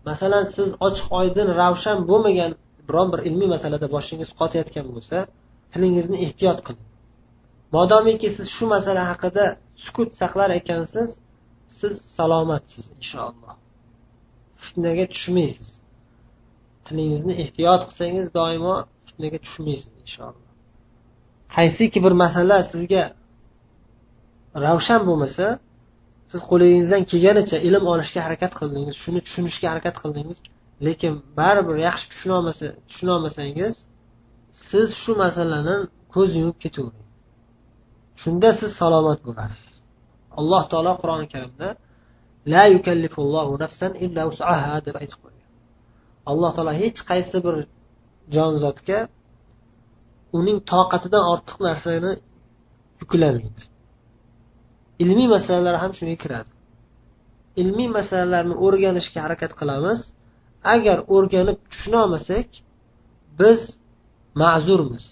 Masalan 0.09 0.45
siz 0.57 0.69
ochiq 0.87 1.09
oydin 1.21 1.49
ravshan 1.61 1.99
bo'lmagan 2.11 2.53
biron 2.89 3.09
bir 3.13 3.21
ilmiy 3.29 3.49
masalada 3.55 3.87
boshingiz 3.97 4.31
qotayotgan 4.41 4.87
bo'lsa 4.95 5.17
tilingizni 5.73 6.17
ehtiyot 6.27 6.59
qiling. 6.67 6.89
Modomiki 7.77 8.29
siz 8.37 8.47
shu 8.57 8.65
masala 8.75 9.03
haqida 9.11 9.45
sukut 9.85 10.11
saqlar 10.21 10.51
ekansiz 10.61 11.09
siz 11.79 11.95
salomatsiz 12.17 12.87
inshaalloh. 12.99 13.55
Fitnaga 14.65 15.05
tushmaysiz. 15.15 15.69
Tilingizni 16.87 17.35
ehtiyot 17.43 17.83
qilsangiz 17.89 18.27
doimo 18.39 18.75
fitnaga 19.07 19.39
tushmaysiz 19.47 19.93
inshaalloh. 20.05 20.51
Qaysiki 21.57 21.99
bir 22.05 22.15
masala 22.25 22.59
sizga 22.73 23.03
ravshan 24.65 25.01
bo'lmasa 25.09 25.47
siz 26.33 26.41
qo'lingizdan 26.51 27.03
kelganicha 27.11 27.59
ilm 27.69 27.85
olishga 27.95 28.21
harakat 28.27 28.53
qildingiz 28.61 28.95
shuni 29.05 29.21
tushunishga 29.27 29.67
harakat 29.73 29.97
qildingiz 30.03 30.39
lekin 30.87 31.13
baribir 31.39 31.77
yaxshi 31.89 32.07
tushunolmasa 32.13 32.67
tushunolmasangiz 32.91 33.75
siz 34.69 34.89
shu 35.03 35.13
masalani 35.25 35.77
ko'z 36.15 36.31
yumib 36.41 36.59
ketavering 36.65 37.03
shunda 38.23 38.49
siz 38.61 38.71
salomat 38.81 39.21
bo'lasiz. 39.27 39.69
Alloh 40.41 40.63
taolo 40.73 40.93
qur'oni 41.03 41.27
karimda 41.35 41.69
la 42.53 42.63
yukallifullohu 42.75 43.53
nafsan 43.65 43.93
illa 44.05 44.23
usaha 44.33 44.75
deb 44.87 44.95
aytib 45.03 45.19
qo'ygan. 45.25 45.51
Alloh 46.31 46.51
taolo 46.57 46.73
hech 46.83 47.01
qaysi 47.11 47.37
bir 47.47 47.57
jonzotga 48.35 48.99
uning 50.39 50.59
toqatidan 50.73 51.25
ortiq 51.33 51.59
narsani 51.69 52.13
yuklamaydi. 53.01 53.63
Ilmiy 55.03 55.29
masalalar 55.37 55.77
ham 55.83 55.93
shunga 55.99 56.17
kiradi. 56.25 56.51
Ilmiy 57.63 57.89
masalalarni 57.99 58.55
o'rganishga 58.67 59.21
harakat 59.27 59.53
qilamiz. 59.61 60.01
Agar 60.75 60.99
o'rganib 61.15 61.59
tushunolmasak 61.71 62.49
biz 63.41 63.61
ma'zurmiz. 64.43 65.05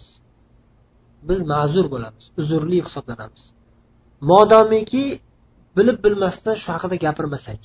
Biz 1.28 1.38
ma'zur 1.52 1.86
bo'lamiz 1.94 2.24
uzrli 2.40 2.78
hisoblanamiz. 2.86 3.42
Modomiki 4.30 5.04
bilib 5.76 5.98
bilmasdan 6.04 6.56
shu 6.62 6.68
haqida 6.74 6.96
gapirmasak 7.06 7.60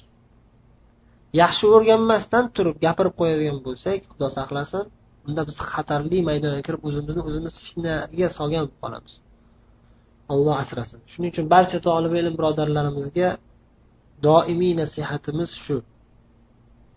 yaxshi 1.42 1.66
o'rganmasdan 1.76 2.46
turib 2.56 2.76
gapirib 2.86 3.14
qo'yadigan 3.20 3.58
bo'lsak 3.68 4.00
xudo 4.12 4.28
saqlasin 4.38 4.86
unda 5.28 5.42
biz 5.50 5.58
xatarli 5.72 6.20
maydonga 6.30 6.62
kirib 6.68 6.82
o'zimizni 6.88 7.22
o'zimiz 7.30 7.54
fitnaga 7.64 8.28
solgan 8.38 8.64
bo'lib 8.66 8.80
qolamiz. 8.84 9.14
alloh 10.33 10.55
asrasin 10.63 11.01
shuning 11.13 11.31
uchun 11.35 11.47
barcha 11.55 11.79
tolib 11.89 12.13
ilm 12.21 12.35
birodarlarimizga 12.39 13.29
doimiy 14.27 14.73
nasihatimiz 14.83 15.51
shu 15.65 15.77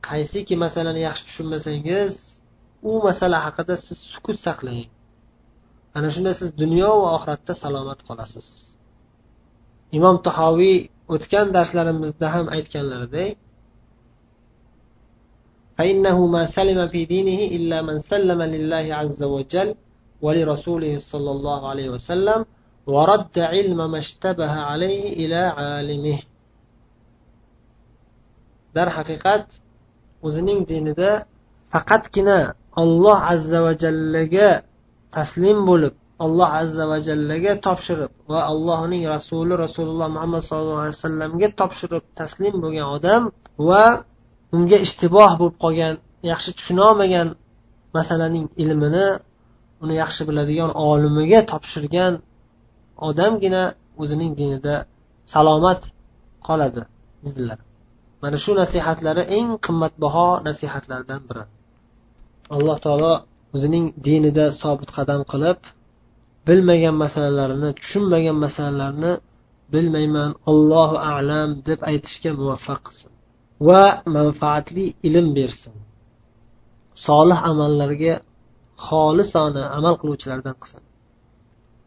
qaysiki 0.10 0.56
masalani 0.66 1.02
yaxshi 1.08 1.24
tushunmasangiz 1.28 2.14
u 2.90 2.92
masala 3.08 3.38
haqida 3.46 3.76
siz 3.86 4.00
sukut 4.14 4.38
saqlang 4.48 4.90
ana 5.98 6.08
shunda 6.16 6.32
siz 6.40 6.50
dunyo 6.62 6.92
va 7.04 7.10
oxiratda 7.18 7.54
salomat 7.64 8.00
qolasiz 8.08 8.48
imom 9.98 10.16
tahoviy 10.28 10.78
o'tgan 11.16 11.48
darslarimizda 11.58 12.28
ham 12.36 12.46
aytganlaridek 12.56 13.34
فإنه 15.78 16.18
ما 16.36 16.44
سلم 16.46 16.80
في 16.94 17.06
دينه 17.06 17.40
إلا 17.58 17.78
من 17.88 17.98
سلم 18.12 18.42
لله 18.42 18.86
عز 19.00 19.22
وجل 19.24 19.70
ولرسوله 20.26 20.94
صلى 21.12 21.32
الله 21.36 21.60
عليه 21.72 21.90
وسلم 21.90 22.46
ورد 22.88 23.36
علم 23.40 23.80
ما 23.92 24.00
اشتبه 24.04 24.52
عليه 24.70 25.04
إلى 25.22 25.42
عالمه 25.58 26.20
darhaqiqat 28.78 29.48
o'zining 30.28 30.60
dinida 30.72 31.12
faqatgina 31.74 32.40
olloh 32.82 33.20
azza 33.34 33.60
va 33.66 33.74
jallaga 33.84 34.50
taslim 35.18 35.58
bo'lib 35.70 35.94
alloh 36.26 36.50
azza 36.62 36.84
va 36.92 36.98
jallaga 37.08 37.52
topshirib 37.68 38.12
va 38.32 38.40
allohning 38.52 39.04
rasuli 39.16 39.54
rasululloh 39.66 40.08
muhammad 40.16 40.42
sallallohu 40.48 40.82
alayhi 40.84 40.98
vasallamga 41.00 41.48
topshirib 41.62 42.04
taslim 42.20 42.54
bo'lgan 42.64 42.88
odam 42.98 43.22
va 43.70 43.86
unga 44.56 44.78
ishtiboh 44.86 45.32
bo'lib 45.40 45.56
qolgan 45.64 45.94
yaxshi 46.32 46.52
tushunolmagan 46.58 47.28
masalaning 47.98 48.46
ilmini 48.64 49.08
uni 49.84 49.96
yaxshi 50.04 50.22
biladigan 50.30 50.72
olimiga 50.90 51.40
topshirgan 51.52 52.14
odamgina 53.09 53.63
o'zining 54.03 54.33
dinida 54.41 54.75
salomat 55.33 55.81
qoladi 56.47 56.83
dedilar. 57.25 57.59
Mana 58.23 58.37
shu 58.45 58.53
nasihatlari 58.63 59.23
eng 59.39 59.49
qimmatbaho 59.67 60.29
nasihatlardan 60.49 61.23
biri. 61.29 61.45
Alloh 62.57 62.77
taolo 62.85 63.15
o'zining 63.55 63.85
dinida 64.07 64.45
sobit 64.63 64.91
qadam 64.97 65.21
qilib 65.33 65.59
bilmagan 66.49 66.97
masalalarini 67.05 67.71
tushunmagan 67.81 68.37
masalalarni 68.45 69.13
bilmayman 69.73 70.31
ollohu 70.51 70.97
alam 71.17 71.49
deb 71.69 71.81
aytishga 71.91 72.31
muvaffaq 72.41 72.81
qilsin 72.87 73.11
va 73.69 73.83
manfaatli 74.17 74.85
ilm 75.09 75.27
bersin. 75.39 75.75
Solih 77.07 77.39
amallarga 77.51 78.15
xolisona 78.87 79.65
amal 79.79 79.95
qiluvchilardan 80.01 80.57
qilsin. 80.63 80.83